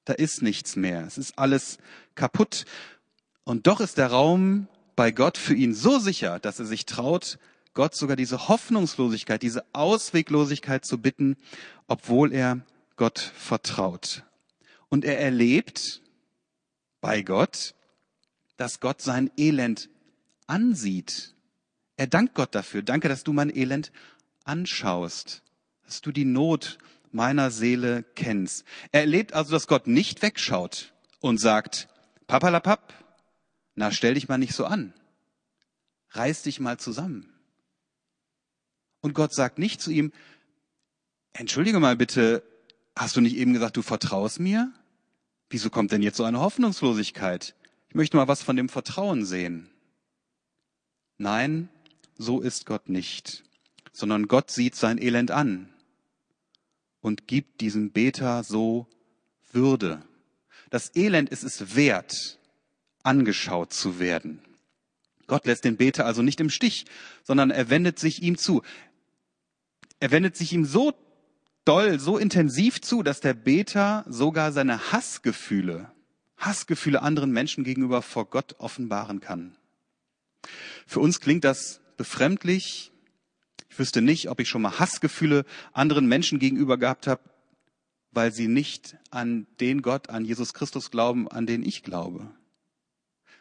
Da 0.04 0.12
ist 0.12 0.42
nichts 0.42 0.76
mehr. 0.76 1.06
Es 1.06 1.16
ist 1.16 1.38
alles 1.38 1.78
kaputt. 2.14 2.66
Und 3.44 3.66
doch 3.66 3.80
ist 3.80 3.96
der 3.96 4.08
Raum 4.08 4.68
bei 4.96 5.12
Gott 5.12 5.38
für 5.38 5.54
ihn 5.54 5.72
so 5.72 5.98
sicher, 5.98 6.38
dass 6.40 6.58
er 6.58 6.66
sich 6.66 6.84
traut, 6.84 7.38
Gott 7.72 7.94
sogar 7.94 8.16
diese 8.16 8.48
Hoffnungslosigkeit, 8.48 9.42
diese 9.42 9.64
Ausweglosigkeit 9.72 10.84
zu 10.84 10.98
bitten, 10.98 11.38
obwohl 11.86 12.34
er 12.34 12.60
Gott 12.96 13.18
vertraut. 13.18 14.24
Und 14.90 15.06
er 15.06 15.20
erlebt 15.20 16.02
bei 17.00 17.22
Gott, 17.22 17.74
dass 18.58 18.78
Gott 18.78 19.00
sein 19.00 19.30
Elend 19.38 19.88
ansieht. 20.46 21.34
Er 21.96 22.08
dankt 22.08 22.34
Gott 22.34 22.54
dafür. 22.54 22.82
Danke, 22.82 23.08
dass 23.08 23.24
du 23.24 23.32
mein 23.32 23.48
Elend 23.48 23.90
anschaust, 24.44 25.41
dass 25.92 26.00
du 26.00 26.10
die 26.10 26.24
Not 26.24 26.78
meiner 27.10 27.50
Seele 27.50 28.02
kennst. 28.14 28.64
Er 28.92 29.02
erlebt 29.02 29.34
also, 29.34 29.52
dass 29.52 29.66
Gott 29.66 29.86
nicht 29.86 30.22
wegschaut 30.22 30.94
und 31.20 31.36
sagt, 31.36 31.86
Papalapap, 32.26 32.94
na 33.74 33.90
stell 33.90 34.14
dich 34.14 34.26
mal 34.26 34.38
nicht 34.38 34.54
so 34.54 34.64
an. 34.64 34.94
Reiß 36.12 36.44
dich 36.44 36.60
mal 36.60 36.78
zusammen. 36.78 37.30
Und 39.02 39.12
Gott 39.12 39.34
sagt 39.34 39.58
nicht 39.58 39.82
zu 39.82 39.90
ihm, 39.90 40.12
entschuldige 41.34 41.78
mal 41.78 41.94
bitte, 41.94 42.42
hast 42.96 43.14
du 43.14 43.20
nicht 43.20 43.36
eben 43.36 43.52
gesagt, 43.52 43.76
du 43.76 43.82
vertraust 43.82 44.40
mir? 44.40 44.72
Wieso 45.50 45.68
kommt 45.68 45.92
denn 45.92 46.00
jetzt 46.00 46.16
so 46.16 46.24
eine 46.24 46.40
Hoffnungslosigkeit? 46.40 47.54
Ich 47.90 47.94
möchte 47.94 48.16
mal 48.16 48.28
was 48.28 48.42
von 48.42 48.56
dem 48.56 48.70
Vertrauen 48.70 49.26
sehen. 49.26 49.68
Nein, 51.18 51.68
so 52.16 52.40
ist 52.40 52.64
Gott 52.64 52.88
nicht, 52.88 53.44
sondern 53.92 54.26
Gott 54.26 54.50
sieht 54.50 54.74
sein 54.74 54.96
Elend 54.96 55.30
an 55.30 55.68
und 57.02 57.26
gibt 57.26 57.60
diesem 57.60 57.90
Beter 57.90 58.42
so 58.44 58.86
Würde. 59.52 60.02
Das 60.70 60.96
Elend 60.96 61.28
ist 61.28 61.42
es 61.42 61.76
wert, 61.76 62.38
angeschaut 63.02 63.74
zu 63.74 63.98
werden. 63.98 64.40
Gott 65.26 65.44
lässt 65.44 65.64
den 65.64 65.76
Beter 65.76 66.06
also 66.06 66.22
nicht 66.22 66.40
im 66.40 66.48
Stich, 66.48 66.86
sondern 67.22 67.50
er 67.50 67.68
wendet 67.68 67.98
sich 67.98 68.22
ihm 68.22 68.38
zu. 68.38 68.62
Er 70.00 70.10
wendet 70.10 70.36
sich 70.36 70.52
ihm 70.52 70.64
so 70.64 70.94
doll, 71.64 72.00
so 72.00 72.18
intensiv 72.18 72.80
zu, 72.80 73.02
dass 73.02 73.20
der 73.20 73.34
Beter 73.34 74.04
sogar 74.08 74.52
seine 74.52 74.92
Hassgefühle, 74.92 75.90
Hassgefühle 76.38 77.02
anderen 77.02 77.30
Menschen 77.30 77.64
gegenüber 77.64 78.02
vor 78.02 78.26
Gott 78.30 78.56
offenbaren 78.58 79.20
kann. 79.20 79.56
Für 80.86 81.00
uns 81.00 81.20
klingt 81.20 81.44
das 81.44 81.80
befremdlich. 81.96 82.91
Ich 83.72 83.78
wüsste 83.78 84.02
nicht, 84.02 84.28
ob 84.28 84.38
ich 84.38 84.50
schon 84.50 84.60
mal 84.60 84.78
Hassgefühle 84.78 85.46
anderen 85.72 86.04
Menschen 86.06 86.38
gegenüber 86.38 86.76
gehabt 86.76 87.06
habe, 87.06 87.22
weil 88.10 88.30
sie 88.30 88.46
nicht 88.46 88.98
an 89.10 89.46
den 89.60 89.80
Gott, 89.80 90.10
an 90.10 90.26
Jesus 90.26 90.52
Christus 90.52 90.90
glauben, 90.90 91.26
an 91.26 91.46
den 91.46 91.62
ich 91.62 91.82
glaube. 91.82 92.28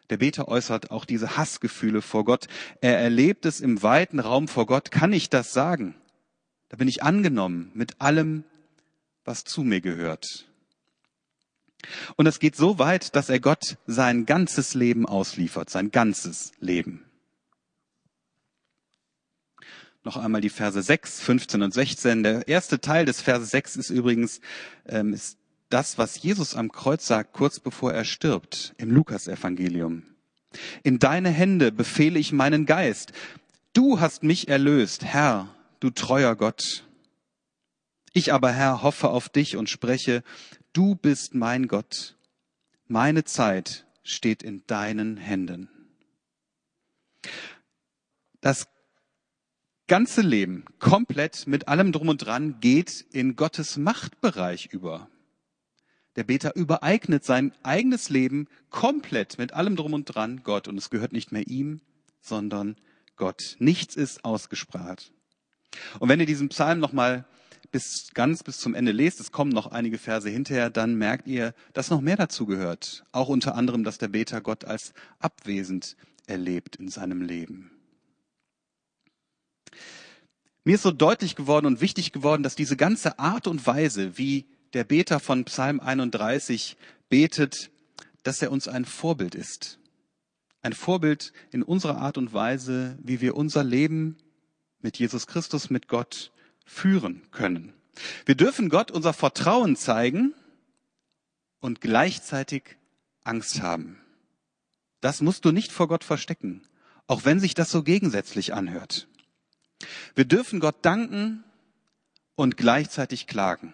Der 0.09 0.15
Beter 0.15 0.47
äußert 0.47 0.89
auch 0.89 1.03
diese 1.03 1.35
Hassgefühle 1.35 2.01
vor 2.01 2.23
Gott. 2.23 2.47
Er 2.79 2.97
erlebt 2.97 3.45
es 3.45 3.59
im 3.59 3.83
weiten 3.83 4.21
Raum 4.21 4.47
vor 4.47 4.67
Gott. 4.67 4.89
Kann 4.89 5.11
ich 5.11 5.29
das 5.29 5.51
sagen? 5.51 5.95
Da 6.69 6.77
bin 6.77 6.87
ich 6.87 7.03
angenommen 7.03 7.69
mit 7.73 7.99
allem, 7.99 8.45
was 9.25 9.43
zu 9.43 9.63
mir 9.63 9.81
gehört. 9.81 10.47
Und 12.15 12.25
es 12.25 12.39
geht 12.39 12.55
so 12.55 12.79
weit, 12.79 13.17
dass 13.17 13.27
er 13.27 13.41
Gott 13.41 13.75
sein 13.85 14.25
ganzes 14.25 14.75
Leben 14.75 15.05
ausliefert, 15.05 15.69
sein 15.69 15.91
ganzes 15.91 16.53
Leben. 16.61 17.10
Noch 20.03 20.17
einmal 20.17 20.41
die 20.41 20.49
Verse 20.49 20.81
6, 20.81 21.21
15 21.21 21.61
und 21.61 21.73
16. 21.73 22.23
Der 22.23 22.47
erste 22.47 22.81
Teil 22.81 23.05
des 23.05 23.21
Verse 23.21 23.45
6 23.45 23.75
ist 23.75 23.89
übrigens 23.91 24.41
ähm, 24.87 25.13
ist 25.13 25.37
das, 25.69 25.97
was 25.97 26.21
Jesus 26.21 26.55
am 26.55 26.71
Kreuz 26.71 27.05
sagt, 27.07 27.33
kurz 27.33 27.59
bevor 27.59 27.93
er 27.93 28.03
stirbt, 28.03 28.73
im 28.77 28.91
Lukasevangelium. 28.91 30.03
In 30.83 30.99
deine 30.99 31.29
Hände 31.29 31.71
befehle 31.71 32.19
ich 32.19 32.31
meinen 32.31 32.65
Geist. 32.65 33.13
Du 33.73 33.99
hast 33.99 34.23
mich 34.23 34.49
erlöst, 34.49 35.05
Herr, 35.05 35.55
du 35.79 35.89
treuer 35.91 36.35
Gott. 36.35 36.83
Ich 38.11 38.33
aber, 38.33 38.51
Herr, 38.51 38.83
hoffe 38.83 39.09
auf 39.09 39.29
dich 39.29 39.55
und 39.55 39.69
spreche, 39.69 40.23
du 40.73 40.95
bist 40.95 41.33
mein 41.33 41.67
Gott. 41.67 42.17
Meine 42.87 43.23
Zeit 43.23 43.85
steht 44.03 44.43
in 44.43 44.63
deinen 44.67 45.15
Händen. 45.15 45.69
Das 48.41 48.67
ganze 49.91 50.21
Leben, 50.21 50.63
komplett 50.79 51.47
mit 51.47 51.67
allem 51.67 51.91
drum 51.91 52.07
und 52.07 52.25
dran, 52.25 52.61
geht 52.61 53.05
in 53.11 53.35
Gottes 53.35 53.75
Machtbereich 53.75 54.67
über. 54.71 55.09
Der 56.15 56.23
Beter 56.23 56.55
übereignet 56.55 57.25
sein 57.25 57.51
eigenes 57.61 58.07
Leben 58.07 58.47
komplett 58.69 59.37
mit 59.37 59.51
allem 59.51 59.75
drum 59.75 59.91
und 59.91 60.05
dran 60.05 60.43
Gott 60.45 60.69
und 60.69 60.77
es 60.77 60.91
gehört 60.91 61.11
nicht 61.11 61.33
mehr 61.33 61.45
ihm, 61.45 61.81
sondern 62.21 62.77
Gott. 63.17 63.57
Nichts 63.59 63.97
ist 63.97 64.23
ausgespart. 64.23 65.11
Und 65.99 66.07
wenn 66.07 66.21
ihr 66.21 66.25
diesen 66.25 66.47
Psalm 66.47 66.79
nochmal 66.79 67.25
bis 67.73 68.11
ganz 68.13 68.43
bis 68.43 68.59
zum 68.59 68.75
Ende 68.75 68.93
lest, 68.93 69.19
es 69.19 69.33
kommen 69.33 69.51
noch 69.51 69.67
einige 69.67 69.97
Verse 69.97 70.29
hinterher, 70.29 70.69
dann 70.69 70.95
merkt 70.95 71.27
ihr, 71.27 71.53
dass 71.73 71.89
noch 71.89 71.99
mehr 71.99 72.15
dazu 72.15 72.45
gehört. 72.45 73.03
Auch 73.11 73.27
unter 73.27 73.55
anderem, 73.55 73.83
dass 73.83 73.97
der 73.97 74.07
Beter 74.07 74.39
Gott 74.39 74.63
als 74.63 74.93
abwesend 75.19 75.97
erlebt 76.27 76.77
in 76.77 76.87
seinem 76.87 77.21
Leben. 77.21 77.71
Mir 80.63 80.75
ist 80.75 80.83
so 80.83 80.91
deutlich 80.91 81.35
geworden 81.35 81.65
und 81.65 81.81
wichtig 81.81 82.11
geworden, 82.11 82.43
dass 82.43 82.55
diese 82.55 82.77
ganze 82.77 83.17
Art 83.19 83.47
und 83.47 83.65
Weise, 83.65 84.17
wie 84.17 84.45
der 84.73 84.83
Beter 84.83 85.19
von 85.19 85.45
Psalm 85.45 85.79
31 85.79 86.77
betet, 87.09 87.71
dass 88.23 88.41
er 88.41 88.51
uns 88.51 88.67
ein 88.67 88.85
Vorbild 88.85 89.35
ist. 89.35 89.79
Ein 90.61 90.73
Vorbild 90.73 91.33
in 91.51 91.63
unserer 91.63 91.97
Art 91.97 92.17
und 92.17 92.33
Weise, 92.33 92.97
wie 93.01 93.21
wir 93.21 93.35
unser 93.35 93.63
Leben 93.63 94.17
mit 94.81 94.99
Jesus 94.99 95.25
Christus, 95.25 95.69
mit 95.69 95.87
Gott 95.87 96.31
führen 96.65 97.23
können. 97.31 97.73
Wir 98.25 98.35
dürfen 98.35 98.69
Gott 98.69 98.91
unser 98.91 99.13
Vertrauen 99.13 99.75
zeigen 99.75 100.33
und 101.59 101.81
gleichzeitig 101.81 102.77
Angst 103.23 103.61
haben. 103.61 103.97
Das 105.01 105.21
musst 105.21 105.45
du 105.45 105.51
nicht 105.51 105.71
vor 105.71 105.87
Gott 105.87 106.03
verstecken, 106.03 106.61
auch 107.07 107.25
wenn 107.25 107.39
sich 107.39 107.55
das 107.55 107.71
so 107.71 107.83
gegensätzlich 107.83 108.53
anhört. 108.53 109.07
Wir 110.15 110.25
dürfen 110.25 110.59
Gott 110.59 110.77
danken 110.81 111.43
und 112.35 112.57
gleichzeitig 112.57 113.27
klagen. 113.27 113.73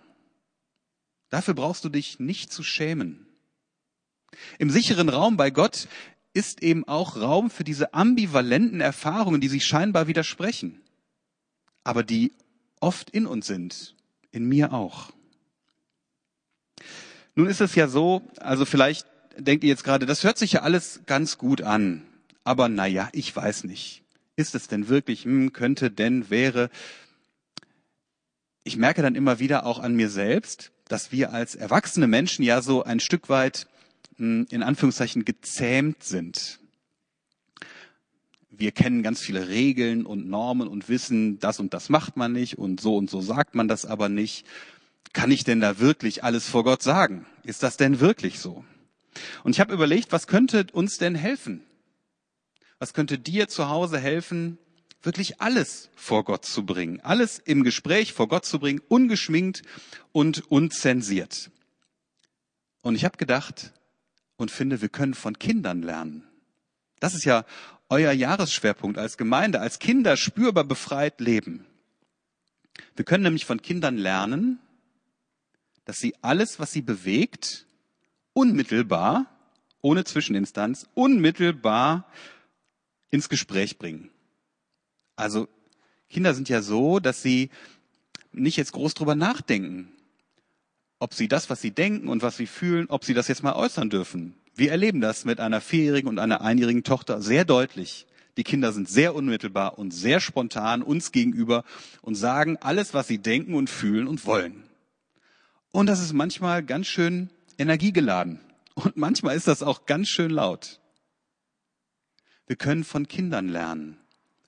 Dafür 1.30 1.54
brauchst 1.54 1.84
du 1.84 1.90
dich 1.90 2.20
nicht 2.20 2.52
zu 2.52 2.64
schämen. 2.64 3.28
Im 4.60 4.70
sicheren 4.70 5.10
Raum 5.10 5.38
bei 5.38 5.50
Gott 5.52 5.88
ist 6.34 6.62
eben 6.62 6.88
auch 6.88 7.18
Raum 7.18 7.50
für 7.50 7.64
diese 7.64 7.94
ambivalenten 7.94 8.82
Erfahrungen, 8.82 9.42
die 9.42 9.48
sich 9.48 9.66
scheinbar 9.66 10.08
widersprechen 10.08 10.82
aber 11.88 12.04
die 12.04 12.34
oft 12.82 13.10
in 13.12 13.26
uns 13.26 13.48
sind, 13.48 13.96
in 14.32 14.46
mir 14.46 14.74
auch. 14.74 15.12
Nun 17.34 17.48
ist 17.48 17.62
es 17.62 17.76
ja 17.76 17.88
so, 17.88 18.22
also 18.42 18.66
vielleicht 18.66 19.08
denkt 19.38 19.64
ihr 19.64 19.70
jetzt 19.70 19.86
gerade, 19.86 20.06
das 20.06 20.26
hört 20.26 20.38
sich 20.38 20.52
ja 20.52 20.64
alles 20.64 21.04
ganz 21.06 21.38
gut 21.38 21.62
an, 21.62 22.06
aber 22.44 22.68
naja, 22.68 23.08
ich 23.14 23.34
weiß 23.34 23.64
nicht. 23.64 24.04
Ist 24.38 24.54
es 24.54 24.68
denn 24.68 24.88
wirklich, 24.88 25.26
hm, 25.26 25.52
könnte 25.52 25.90
denn, 25.90 26.30
wäre? 26.30 26.70
Ich 28.64 28.78
merke 28.78 29.02
dann 29.02 29.16
immer 29.16 29.40
wieder 29.40 29.66
auch 29.66 29.80
an 29.80 29.96
mir 29.96 30.10
selbst, 30.10 30.72
dass 30.88 31.12
wir 31.12 31.34
als 31.34 31.56
erwachsene 31.56 32.06
Menschen 32.06 32.44
ja 32.44 32.62
so 32.62 32.84
ein 32.84 33.00
Stück 33.00 33.30
weit 33.30 33.66
hm, 34.18 34.46
in 34.52 34.62
Anführungszeichen 34.62 35.26
gezähmt 35.26 36.04
sind. 36.04 36.60
Wir 38.52 38.72
kennen 38.72 39.02
ganz 39.02 39.22
viele 39.22 39.48
Regeln 39.48 40.06
und 40.06 40.30
Normen 40.30 40.68
und 40.68 40.88
wissen, 40.88 41.40
das 41.40 41.60
und 41.60 41.74
das 41.74 41.90
macht 41.90 42.16
man 42.16 42.32
nicht 42.32 42.60
und 42.60 42.80
so 42.80 42.96
und 42.96 43.10
so 43.10 43.22
sagt 43.22 43.56
man 43.56 43.68
das 43.68 43.88
aber 43.88 44.08
nicht. 44.08 44.46
Kann 45.14 45.32
ich 45.32 45.46
denn 45.46 45.62
da 45.62 45.80
wirklich 45.80 46.24
alles 46.24 46.48
vor 46.48 46.64
Gott 46.64 46.84
sagen? 46.84 47.26
Ist 47.44 47.64
das 47.64 47.76
denn 47.76 48.00
wirklich 48.00 48.40
so? 48.40 48.64
Und 49.44 49.54
ich 49.54 49.60
habe 49.60 49.74
überlegt, 49.74 50.12
was 50.12 50.28
könnte 50.28 50.68
uns 50.74 51.00
denn 51.00 51.16
helfen? 51.16 51.64
Was 52.80 52.94
könnte 52.94 53.18
dir 53.18 53.48
zu 53.48 53.70
Hause 53.70 54.00
helfen, 54.00 54.58
wirklich 55.02 55.42
alles 55.42 55.90
vor 55.96 56.24
Gott 56.24 56.46
zu 56.46 56.66
bringen? 56.66 57.00
Alles 57.02 57.40
im 57.40 57.64
Gespräch 57.64 58.14
vor 58.14 58.28
Gott 58.28 58.46
zu 58.46 58.60
bringen, 58.60 58.82
ungeschminkt 58.88 59.64
und 60.12 60.50
unzensiert. 60.52 61.50
Und 62.82 62.96
ich 62.96 63.06
habe 63.06 63.18
gedacht 63.18 63.74
und 64.38 64.52
finde, 64.52 64.82
wir 64.82 64.90
können 64.90 65.14
von 65.14 65.40
Kindern 65.40 65.82
lernen. 65.82 66.24
Das 67.00 67.16
ist 67.16 67.26
ja 67.26 67.46
euer 67.90 68.12
Jahresschwerpunkt 68.12 68.98
als 68.98 69.18
Gemeinde, 69.18 69.60
als 69.60 69.80
Kinder 69.80 70.18
spürbar 70.18 70.64
befreit 70.64 71.20
leben. 71.20 71.66
Wir 72.96 73.06
können 73.06 73.24
nämlich 73.24 73.46
von 73.46 73.62
Kindern 73.62 73.98
lernen, 73.98 74.60
dass 75.86 75.98
sie 75.98 76.16
alles, 76.22 76.60
was 76.60 76.72
sie 76.72 76.82
bewegt, 76.82 77.66
unmittelbar, 78.34 79.26
ohne 79.82 80.04
Zwischeninstanz, 80.04 80.88
unmittelbar 80.94 82.06
ins 83.12 83.30
Gespräch 83.30 83.78
bringen. 83.78 84.10
Also 85.16 85.48
Kinder 86.10 86.34
sind 86.34 86.50
ja 86.50 86.62
so, 86.62 87.00
dass 87.00 87.22
sie 87.22 87.50
nicht 88.32 88.58
jetzt 88.58 88.72
groß 88.72 88.94
drüber 88.94 89.16
nachdenken, 89.16 89.92
ob 91.00 91.14
sie 91.14 91.28
das, 91.28 91.50
was 91.50 91.62
sie 91.62 91.72
denken 91.72 92.08
und 92.08 92.22
was 92.22 92.38
sie 92.38 92.48
fühlen, 92.48 92.88
ob 92.90 93.04
sie 93.04 93.14
das 93.14 93.28
jetzt 93.28 93.44
mal 93.44 93.56
äußern 93.56 93.90
dürfen. 93.90 94.36
Wir 94.56 94.72
erleben 94.72 95.02
das 95.02 95.26
mit 95.26 95.40
einer 95.40 95.62
vierjährigen 95.62 96.10
und 96.10 96.20
einer 96.20 96.42
einjährigen 96.42 96.84
Tochter 96.84 97.22
sehr 97.22 97.46
deutlich. 97.46 98.08
Die 98.38 98.44
Kinder 98.44 98.72
sind 98.72 98.88
sehr 98.88 99.16
unmittelbar 99.16 99.78
und 99.80 99.92
sehr 99.92 100.20
spontan 100.20 100.82
uns 100.82 101.12
gegenüber 101.12 101.64
und 102.02 102.16
sagen 102.16 102.58
alles, 102.58 102.94
was 102.94 103.08
sie 103.08 103.18
denken 103.18 103.54
und 103.56 103.70
fühlen 103.70 104.08
und 104.08 104.26
wollen. 104.26 104.64
Und 105.72 105.88
das 105.88 106.02
ist 106.02 106.14
manchmal 106.14 106.64
ganz 106.64 106.88
schön 106.88 107.30
energiegeladen. 107.58 108.40
Und 108.76 108.96
manchmal 108.96 109.36
ist 109.36 109.48
das 109.48 109.64
auch 109.64 109.86
ganz 109.86 110.08
schön 110.08 110.32
laut. 110.32 110.80
Wir 112.48 112.56
können 112.56 112.84
von 112.84 113.08
Kindern 113.08 113.50
lernen. 113.50 113.98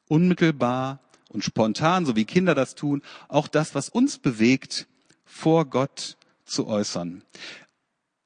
Unmittelbar 0.08 1.00
und 1.30 1.44
spontan, 1.44 2.06
so 2.06 2.16
wie 2.16 2.26
Kinder 2.26 2.56
das 2.56 2.74
tun, 2.74 3.04
auch 3.28 3.48
das, 3.48 3.76
was 3.76 3.90
uns 3.90 4.18
bewegt, 4.18 4.88
vor 5.24 5.66
Gott 5.66 6.18
zu 6.46 6.66
äußern. 6.66 7.24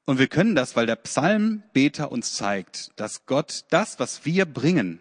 Und 0.05 0.19
wir 0.19 0.27
können 0.27 0.55
das, 0.55 0.75
weil 0.75 0.85
der 0.85 0.95
Psalmbeter 0.95 2.11
uns 2.11 2.33
zeigt, 2.33 2.91
dass 2.95 3.25
Gott 3.25 3.65
das, 3.69 3.99
was 3.99 4.25
wir 4.25 4.45
bringen, 4.45 4.99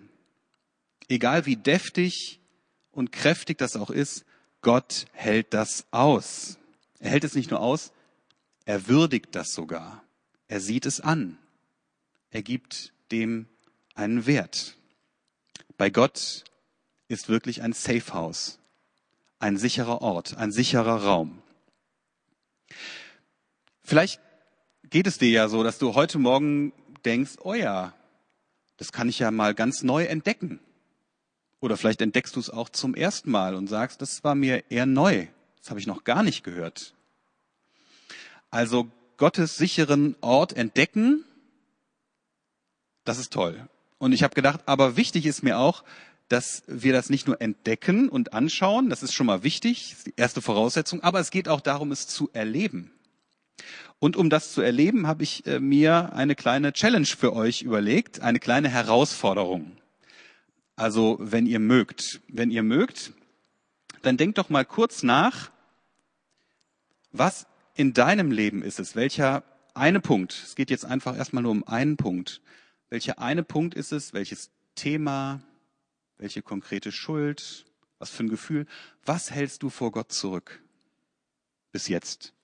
egal 1.09 1.47
wie 1.47 1.57
deftig 1.57 2.41
und 2.91 3.13
kräftig 3.13 3.59
das 3.59 3.77
auch 3.77 3.91
ist, 3.91 4.25
Gott 4.61 5.07
hält 5.13 5.55
das 5.55 5.87
aus. 5.91 6.59
Er 6.99 7.11
hält 7.11 7.25
es 7.25 7.35
nicht 7.35 7.51
nur 7.51 7.61
aus, 7.61 7.93
er 8.65 8.87
würdigt 8.87 9.35
das 9.35 9.53
sogar. 9.53 10.03
Er 10.47 10.61
sieht 10.61 10.87
es 10.87 11.01
an. 11.01 11.39
Er 12.31 12.43
gibt 12.43 12.93
dem 13.11 13.47
einen 13.95 14.27
Wert. 14.27 14.77
Bei 15.77 15.91
Gott 15.91 16.45
ist 17.09 17.29
wirklich 17.29 17.63
ein 17.63 17.73
Safe 17.73 18.13
House, 18.13 18.59
ein 19.39 19.57
sicherer 19.57 20.03
Ort, 20.03 20.37
ein 20.37 20.53
sicherer 20.53 21.05
Raum. 21.05 21.43
Vielleicht 23.83 24.21
geht 24.89 25.07
es 25.07 25.19
dir 25.19 25.31
ja 25.31 25.49
so, 25.49 25.63
dass 25.63 25.79
du 25.79 25.95
heute 25.95 26.19
Morgen 26.19 26.73
denkst, 27.05 27.33
oh 27.43 27.55
ja, 27.55 27.95
das 28.77 28.93
kann 28.93 29.09
ich 29.09 29.19
ja 29.19 29.31
mal 29.31 29.55
ganz 29.55 29.83
neu 29.83 30.05
entdecken. 30.05 30.61
Oder 31.61 31.77
vielleicht 31.77 32.01
entdeckst 32.01 32.35
du 32.35 32.41
es 32.41 32.51
auch 32.51 32.69
zum 32.69 32.95
ersten 32.95 33.31
Mal 33.31 33.55
und 33.55 33.69
sagst, 33.69 34.03
das 34.03 34.25
war 34.25 34.35
mir 34.35 34.65
eher 34.71 34.87
neu. 34.87 35.29
Das 35.59 35.71
habe 35.71 35.79
ich 35.79 35.87
noch 35.87 36.05
gar 36.05 36.23
nicht 36.23 36.43
gehört. 36.43 36.95
Also 38.51 38.91
Gottes 39.17 39.57
sicheren 39.57 40.17
Ort 40.21 40.55
entdecken, 40.55 41.25
das 43.05 43.19
ist 43.19 43.33
toll. 43.33 43.69
Und 44.03 44.11
ich 44.11 44.25
habe 44.25 44.35
gedacht, 44.35 44.63
aber 44.67 44.97
wichtig 44.97 45.27
ist 45.27 45.45
mir 45.45 45.61
auch, 45.61 45.85
dass 46.27 46.65
wir 46.67 46.93
das 46.93 47.09
nicht 47.09 47.29
nur 47.29 47.41
entdecken 47.41 48.09
und 48.09 48.33
anschauen, 48.33 48.91
das 48.91 49.05
ist 49.05 49.15
schon 49.15 49.29
mal 49.29 49.45
wichtig, 49.45 49.95
die 50.05 50.15
erste 50.17 50.43
Voraussetzung, 50.43 51.05
aber 51.05 51.21
es 51.21 51.31
geht 51.31 51.47
auch 51.47 51.61
darum, 51.61 51.93
es 51.93 52.09
zu 52.09 52.29
erleben. 52.33 52.91
Und 54.01 54.17
um 54.17 54.29
das 54.29 54.53
zu 54.53 54.61
erleben, 54.61 55.07
habe 55.07 55.23
ich 55.23 55.47
äh, 55.47 55.61
mir 55.61 56.15
eine 56.15 56.35
kleine 56.35 56.73
Challenge 56.73 57.07
für 57.07 57.33
euch 57.33 57.63
überlegt, 57.63 58.19
eine 58.19 58.41
kleine 58.41 58.69
Herausforderung. 58.69 59.77
Also, 60.75 61.17
wenn 61.21 61.47
ihr 61.47 61.61
mögt, 61.61 62.23
wenn 62.27 62.51
ihr 62.51 62.65
mögt, 62.65 63.13
dann 64.03 64.17
denkt 64.17 64.37
doch 64.39 64.49
mal 64.49 64.65
kurz 64.65 65.05
nach, 65.05 65.53
was 67.13 67.47
in 67.77 67.95
deinem 67.95 68.33
Leben 68.33 68.63
ist 68.63 68.81
es, 68.81 68.97
welcher 68.97 69.45
eine 69.75 70.01
Punkt, 70.01 70.43
es 70.45 70.57
geht 70.57 70.71
jetzt 70.71 70.87
einfach 70.87 71.17
erstmal 71.17 71.45
nur 71.45 71.53
um 71.53 71.63
einen 71.69 71.97
Punkt, 71.97 72.41
welcher 72.93 73.19
eine 73.19 73.43
Punkt 73.43 73.73
ist 73.73 73.91
es? 73.91 74.13
Welches 74.13 74.51
Thema? 74.75 75.41
Welche 76.19 76.43
konkrete 76.43 76.93
Schuld? 76.93 77.65
Was 77.99 78.11
für 78.11 78.23
ein 78.23 78.29
Gefühl? 78.29 78.67
Was 79.07 79.31
hältst 79.31 79.63
du 79.63 79.71
vor 79.71 79.93
Gott 79.93 80.13
zurück? 80.13 80.63
Bis 81.73 81.89
jetzt. 81.89 82.35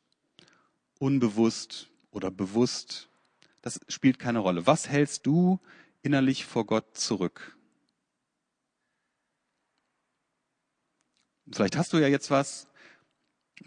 Unbewusst 0.99 1.91
oder 2.13 2.31
bewusst. 2.31 3.11
Das 3.61 3.79
spielt 3.89 4.19
keine 4.19 4.39
Rolle. 4.39 4.67
Was 4.67 4.89
hältst 4.89 5.27
du 5.27 5.61
innerlich 6.01 6.47
vor 6.47 6.65
Gott 6.65 6.97
zurück? 6.97 7.55
Vielleicht 11.53 11.77
hast 11.77 11.93
du 11.93 11.99
ja 11.99 12.09
jetzt 12.09 12.31
was. 12.31 12.69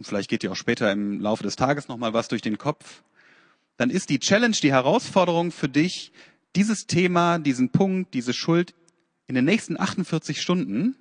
Vielleicht 0.02 0.32
geht 0.32 0.42
dir 0.42 0.52
auch 0.52 0.56
später 0.56 0.92
im 0.92 1.20
Laufe 1.20 1.44
des 1.44 1.58
Tages 1.58 1.88
nochmal 1.90 2.14
was 2.14 2.28
durch 2.28 2.42
den 2.42 2.58
Kopf. 2.58 3.04
Dann 3.78 3.92
ist 3.92 4.10
die 4.10 4.20
Challenge, 4.20 4.56
die 4.56 4.72
Herausforderung 4.72 5.52
für 5.52 5.70
dich, 5.70 6.12
dieses 6.56 6.88
Thema, 6.88 7.40
diesen 7.40 7.70
Punkt, 7.70 8.14
diese 8.14 8.34
Schuld 8.34 8.74
in 9.28 9.36
den 9.36 9.46
nächsten 9.46 9.80
48 9.80 10.42
Stunden, 10.42 10.96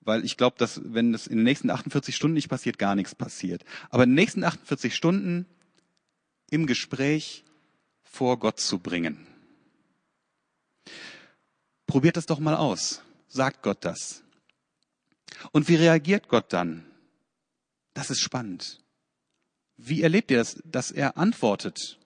weil 0.00 0.24
ich 0.24 0.36
glaube, 0.36 0.56
dass 0.58 0.80
wenn 0.84 1.14
es 1.14 1.26
in 1.26 1.38
den 1.38 1.44
nächsten 1.44 1.70
48 1.70 2.14
Stunden 2.14 2.34
nicht 2.34 2.48
passiert, 2.48 2.78
gar 2.78 2.94
nichts 2.94 3.14
passiert. 3.14 3.64
Aber 3.90 4.04
in 4.04 4.10
den 4.10 4.16
nächsten 4.16 4.44
48 4.44 4.94
Stunden 4.94 5.46
im 6.50 6.66
Gespräch 6.66 7.44
vor 8.02 8.38
Gott 8.38 8.60
zu 8.60 8.78
bringen. 8.78 9.26
Probiert 11.86 12.16
es 12.16 12.26
doch 12.26 12.38
mal 12.38 12.54
aus. 12.54 13.02
Sagt 13.28 13.62
Gott 13.62 13.84
das. 13.84 14.22
Und 15.52 15.68
wie 15.68 15.76
reagiert 15.76 16.28
Gott 16.28 16.52
dann? 16.52 16.84
Das 17.94 18.10
ist 18.10 18.20
spannend. 18.20 18.80
Wie 19.76 20.02
erlebt 20.02 20.30
ihr 20.30 20.38
das, 20.38 20.62
dass 20.64 20.90
er 20.90 21.16
antwortet? 21.16 21.98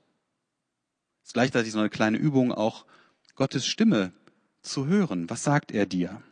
Ist 1.29 1.35
gleichzeitig 1.35 1.73
so 1.73 1.79
eine 1.79 1.91
kleine 1.91 2.17
Übung, 2.17 2.53
auch 2.53 2.87
Gottes 3.35 3.67
Stimme 3.67 4.13
zu 4.63 4.87
hören. 4.87 5.29
Was 5.29 5.43
sagt 5.43 5.73
er 5.73 5.85
dir? 5.85 6.23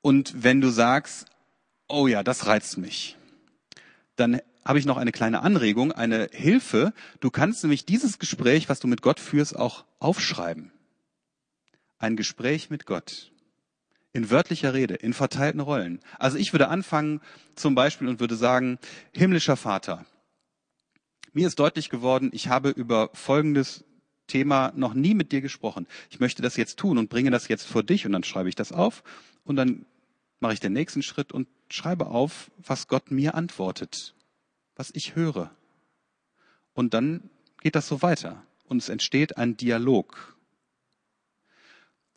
Und 0.00 0.42
wenn 0.42 0.62
du 0.62 0.70
sagst, 0.70 1.26
oh 1.86 2.06
ja, 2.06 2.22
das 2.22 2.46
reizt 2.46 2.78
mich, 2.78 3.18
dann 4.16 4.40
habe 4.64 4.78
ich 4.78 4.86
noch 4.86 4.96
eine 4.96 5.12
kleine 5.12 5.42
Anregung, 5.42 5.92
eine 5.92 6.30
Hilfe. 6.32 6.94
Du 7.20 7.30
kannst 7.30 7.62
nämlich 7.62 7.84
dieses 7.84 8.18
Gespräch, 8.18 8.70
was 8.70 8.80
du 8.80 8.88
mit 8.88 9.02
Gott 9.02 9.20
führst, 9.20 9.54
auch 9.54 9.84
aufschreiben. 9.98 10.72
Ein 11.98 12.16
Gespräch 12.16 12.70
mit 12.70 12.86
Gott. 12.86 13.32
In 14.14 14.30
wörtlicher 14.30 14.72
Rede, 14.72 14.94
in 14.94 15.12
verteilten 15.12 15.60
Rollen. 15.60 16.00
Also 16.18 16.38
ich 16.38 16.54
würde 16.54 16.68
anfangen 16.68 17.20
zum 17.54 17.74
Beispiel 17.74 18.08
und 18.08 18.18
würde 18.18 18.36
sagen, 18.36 18.78
himmlischer 19.12 19.58
Vater, 19.58 20.06
mir 21.32 21.46
ist 21.46 21.58
deutlich 21.58 21.90
geworden, 21.90 22.30
ich 22.32 22.48
habe 22.48 22.70
über 22.70 23.10
folgendes 23.14 23.84
Thema 24.26 24.72
noch 24.76 24.94
nie 24.94 25.14
mit 25.14 25.32
dir 25.32 25.40
gesprochen. 25.40 25.86
Ich 26.10 26.20
möchte 26.20 26.42
das 26.42 26.56
jetzt 26.56 26.78
tun 26.78 26.98
und 26.98 27.10
bringe 27.10 27.30
das 27.30 27.48
jetzt 27.48 27.66
vor 27.66 27.82
dich 27.82 28.06
und 28.06 28.12
dann 28.12 28.24
schreibe 28.24 28.48
ich 28.48 28.54
das 28.54 28.72
auf 28.72 29.02
und 29.44 29.56
dann 29.56 29.86
mache 30.38 30.54
ich 30.54 30.60
den 30.60 30.72
nächsten 30.72 31.02
Schritt 31.02 31.32
und 31.32 31.48
schreibe 31.68 32.06
auf, 32.06 32.50
was 32.56 32.88
Gott 32.88 33.10
mir 33.10 33.34
antwortet, 33.34 34.14
was 34.76 34.90
ich 34.94 35.14
höre. 35.14 35.50
Und 36.72 36.94
dann 36.94 37.28
geht 37.60 37.74
das 37.74 37.88
so 37.88 38.02
weiter 38.02 38.42
und 38.64 38.78
es 38.78 38.88
entsteht 38.88 39.36
ein 39.36 39.56
Dialog. 39.56 40.36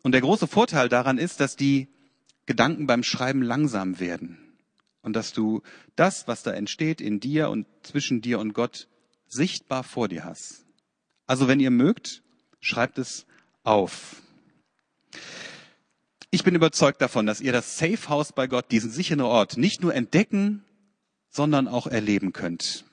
Und 0.02 0.12
der 0.12 0.20
große 0.20 0.46
Vorteil 0.46 0.88
daran 0.88 1.18
ist, 1.18 1.40
dass 1.40 1.56
die 1.56 1.88
Gedanken 2.46 2.86
beim 2.86 3.02
Schreiben 3.02 3.42
langsam 3.42 4.00
werden 4.00 4.38
und 5.02 5.14
dass 5.14 5.32
du 5.32 5.62
das, 5.96 6.28
was 6.28 6.42
da 6.42 6.52
entsteht 6.52 7.00
in 7.00 7.20
dir 7.20 7.50
und 7.50 7.66
zwischen 7.82 8.20
dir 8.20 8.38
und 8.38 8.52
Gott, 8.52 8.88
sichtbar 9.34 9.84
vor 9.84 10.08
dir 10.08 10.24
hast. 10.24 10.64
Also 11.26 11.48
wenn 11.48 11.60
ihr 11.60 11.70
mögt, 11.70 12.24
Schreibt 12.64 12.96
es 12.96 13.26
auf. 13.62 14.22
Ich 16.30 16.44
bin 16.44 16.54
überzeugt 16.54 17.02
davon, 17.02 17.26
dass 17.26 17.42
ihr 17.42 17.52
das 17.52 17.76
Safe 17.76 18.08
House 18.08 18.32
bei 18.32 18.46
Gott, 18.46 18.72
diesen 18.72 18.90
sicheren 18.90 19.20
Ort, 19.20 19.58
nicht 19.58 19.82
nur 19.82 19.94
entdecken, 19.94 20.64
sondern 21.28 21.68
auch 21.68 21.86
erleben 21.86 22.32
könnt, 22.32 22.86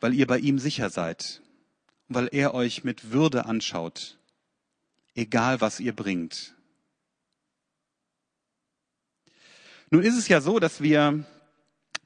weil 0.00 0.14
ihr 0.14 0.26
bei 0.26 0.40
ihm 0.40 0.58
sicher 0.58 0.90
seid, 0.90 1.42
weil 2.08 2.28
er 2.32 2.54
euch 2.54 2.82
mit 2.82 3.12
Würde 3.12 3.46
anschaut, 3.46 4.18
egal 5.14 5.60
was 5.60 5.78
ihr 5.78 5.94
bringt. 5.94 6.56
Nun 9.90 10.02
ist 10.02 10.16
es 10.16 10.26
ja 10.26 10.40
so, 10.40 10.58
dass 10.58 10.82
wir 10.82 11.24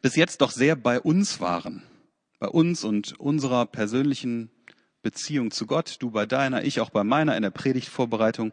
bis 0.02 0.14
jetzt 0.14 0.42
doch 0.42 0.50
sehr 0.50 0.76
bei 0.76 1.00
uns 1.00 1.40
waren, 1.40 1.82
bei 2.46 2.52
uns 2.52 2.84
und 2.84 3.18
unserer 3.18 3.66
persönlichen 3.66 4.50
Beziehung 5.02 5.50
zu 5.50 5.66
Gott, 5.66 5.96
du 5.98 6.12
bei 6.12 6.26
deiner, 6.26 6.62
ich 6.62 6.80
auch 6.80 6.90
bei 6.90 7.02
meiner 7.02 7.36
in 7.36 7.42
der 7.42 7.50
Predigtvorbereitung. 7.50 8.52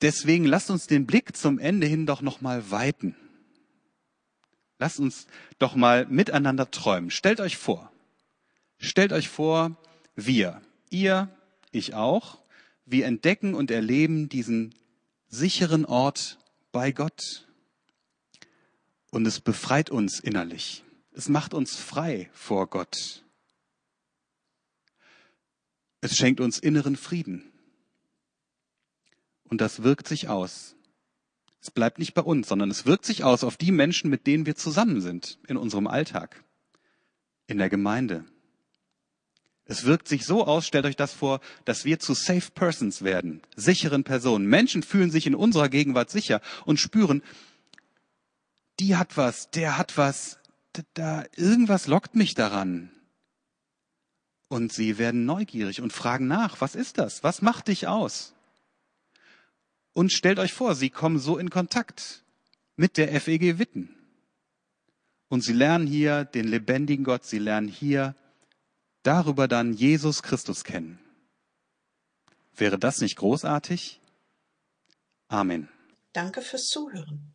Deswegen 0.00 0.46
lasst 0.46 0.70
uns 0.70 0.86
den 0.86 1.06
Blick 1.06 1.36
zum 1.36 1.58
Ende 1.58 1.86
hin 1.86 2.06
doch 2.06 2.22
nochmal 2.22 2.70
weiten. 2.70 3.16
Lasst 4.78 4.98
uns 4.98 5.26
doch 5.58 5.74
mal 5.74 6.06
miteinander 6.06 6.70
träumen. 6.70 7.10
Stellt 7.10 7.38
euch 7.40 7.58
vor, 7.58 7.92
stellt 8.78 9.12
euch 9.12 9.28
vor, 9.28 9.76
wir, 10.16 10.62
ihr, 10.88 11.28
ich 11.72 11.92
auch, 11.92 12.38
wir 12.86 13.04
entdecken 13.04 13.52
und 13.54 13.70
erleben 13.70 14.30
diesen 14.30 14.74
sicheren 15.28 15.84
Ort 15.84 16.38
bei 16.72 16.92
Gott. 16.92 17.46
Und 19.10 19.26
es 19.26 19.38
befreit 19.40 19.90
uns 19.90 20.18
innerlich. 20.18 20.82
Es 21.12 21.28
macht 21.28 21.54
uns 21.54 21.76
frei 21.76 22.30
vor 22.32 22.68
Gott. 22.68 23.24
Es 26.00 26.16
schenkt 26.16 26.40
uns 26.40 26.58
inneren 26.58 26.96
Frieden. 26.96 27.52
Und 29.44 29.60
das 29.60 29.82
wirkt 29.82 30.08
sich 30.08 30.28
aus. 30.28 30.76
Es 31.60 31.70
bleibt 31.70 31.98
nicht 31.98 32.14
bei 32.14 32.22
uns, 32.22 32.48
sondern 32.48 32.70
es 32.70 32.86
wirkt 32.86 33.04
sich 33.04 33.22
aus 33.22 33.44
auf 33.44 33.56
die 33.56 33.72
Menschen, 33.72 34.08
mit 34.08 34.26
denen 34.26 34.46
wir 34.46 34.56
zusammen 34.56 35.00
sind, 35.00 35.38
in 35.46 35.56
unserem 35.56 35.86
Alltag, 35.86 36.42
in 37.46 37.58
der 37.58 37.68
Gemeinde. 37.68 38.24
Es 39.66 39.84
wirkt 39.84 40.08
sich 40.08 40.24
so 40.24 40.46
aus, 40.46 40.66
stellt 40.66 40.86
euch 40.86 40.96
das 40.96 41.12
vor, 41.12 41.40
dass 41.64 41.84
wir 41.84 42.00
zu 42.00 42.14
Safe 42.14 42.50
Persons 42.52 43.02
werden, 43.02 43.42
sicheren 43.54 44.04
Personen. 44.04 44.46
Menschen 44.46 44.82
fühlen 44.82 45.10
sich 45.10 45.26
in 45.26 45.34
unserer 45.34 45.68
Gegenwart 45.68 46.10
sicher 46.10 46.40
und 46.64 46.80
spüren, 46.80 47.22
die 48.80 48.96
hat 48.96 49.16
was, 49.16 49.50
der 49.50 49.76
hat 49.76 49.98
was, 49.98 50.39
da 50.94 51.24
irgendwas 51.36 51.86
lockt 51.86 52.14
mich 52.14 52.34
daran. 52.34 52.90
Und 54.48 54.72
sie 54.72 54.98
werden 54.98 55.24
neugierig 55.24 55.80
und 55.80 55.92
fragen 55.92 56.26
nach, 56.26 56.60
was 56.60 56.74
ist 56.74 56.98
das? 56.98 57.22
Was 57.22 57.40
macht 57.42 57.68
dich 57.68 57.86
aus? 57.86 58.34
Und 59.92 60.12
stellt 60.12 60.38
euch 60.38 60.52
vor, 60.52 60.74
sie 60.74 60.90
kommen 60.90 61.18
so 61.18 61.38
in 61.38 61.50
Kontakt 61.50 62.24
mit 62.76 62.96
der 62.96 63.20
FEG 63.20 63.58
Witten. 63.58 63.94
Und 65.28 65.42
sie 65.42 65.52
lernen 65.52 65.86
hier 65.86 66.24
den 66.24 66.48
lebendigen 66.48 67.04
Gott, 67.04 67.24
sie 67.24 67.38
lernen 67.38 67.68
hier 67.68 68.16
darüber 69.02 69.46
dann 69.46 69.72
Jesus 69.72 70.22
Christus 70.22 70.64
kennen. 70.64 70.98
Wäre 72.56 72.78
das 72.78 73.00
nicht 73.00 73.16
großartig? 73.16 74.00
Amen. 75.28 75.68
Danke 76.12 76.42
fürs 76.42 76.66
Zuhören. 76.66 77.34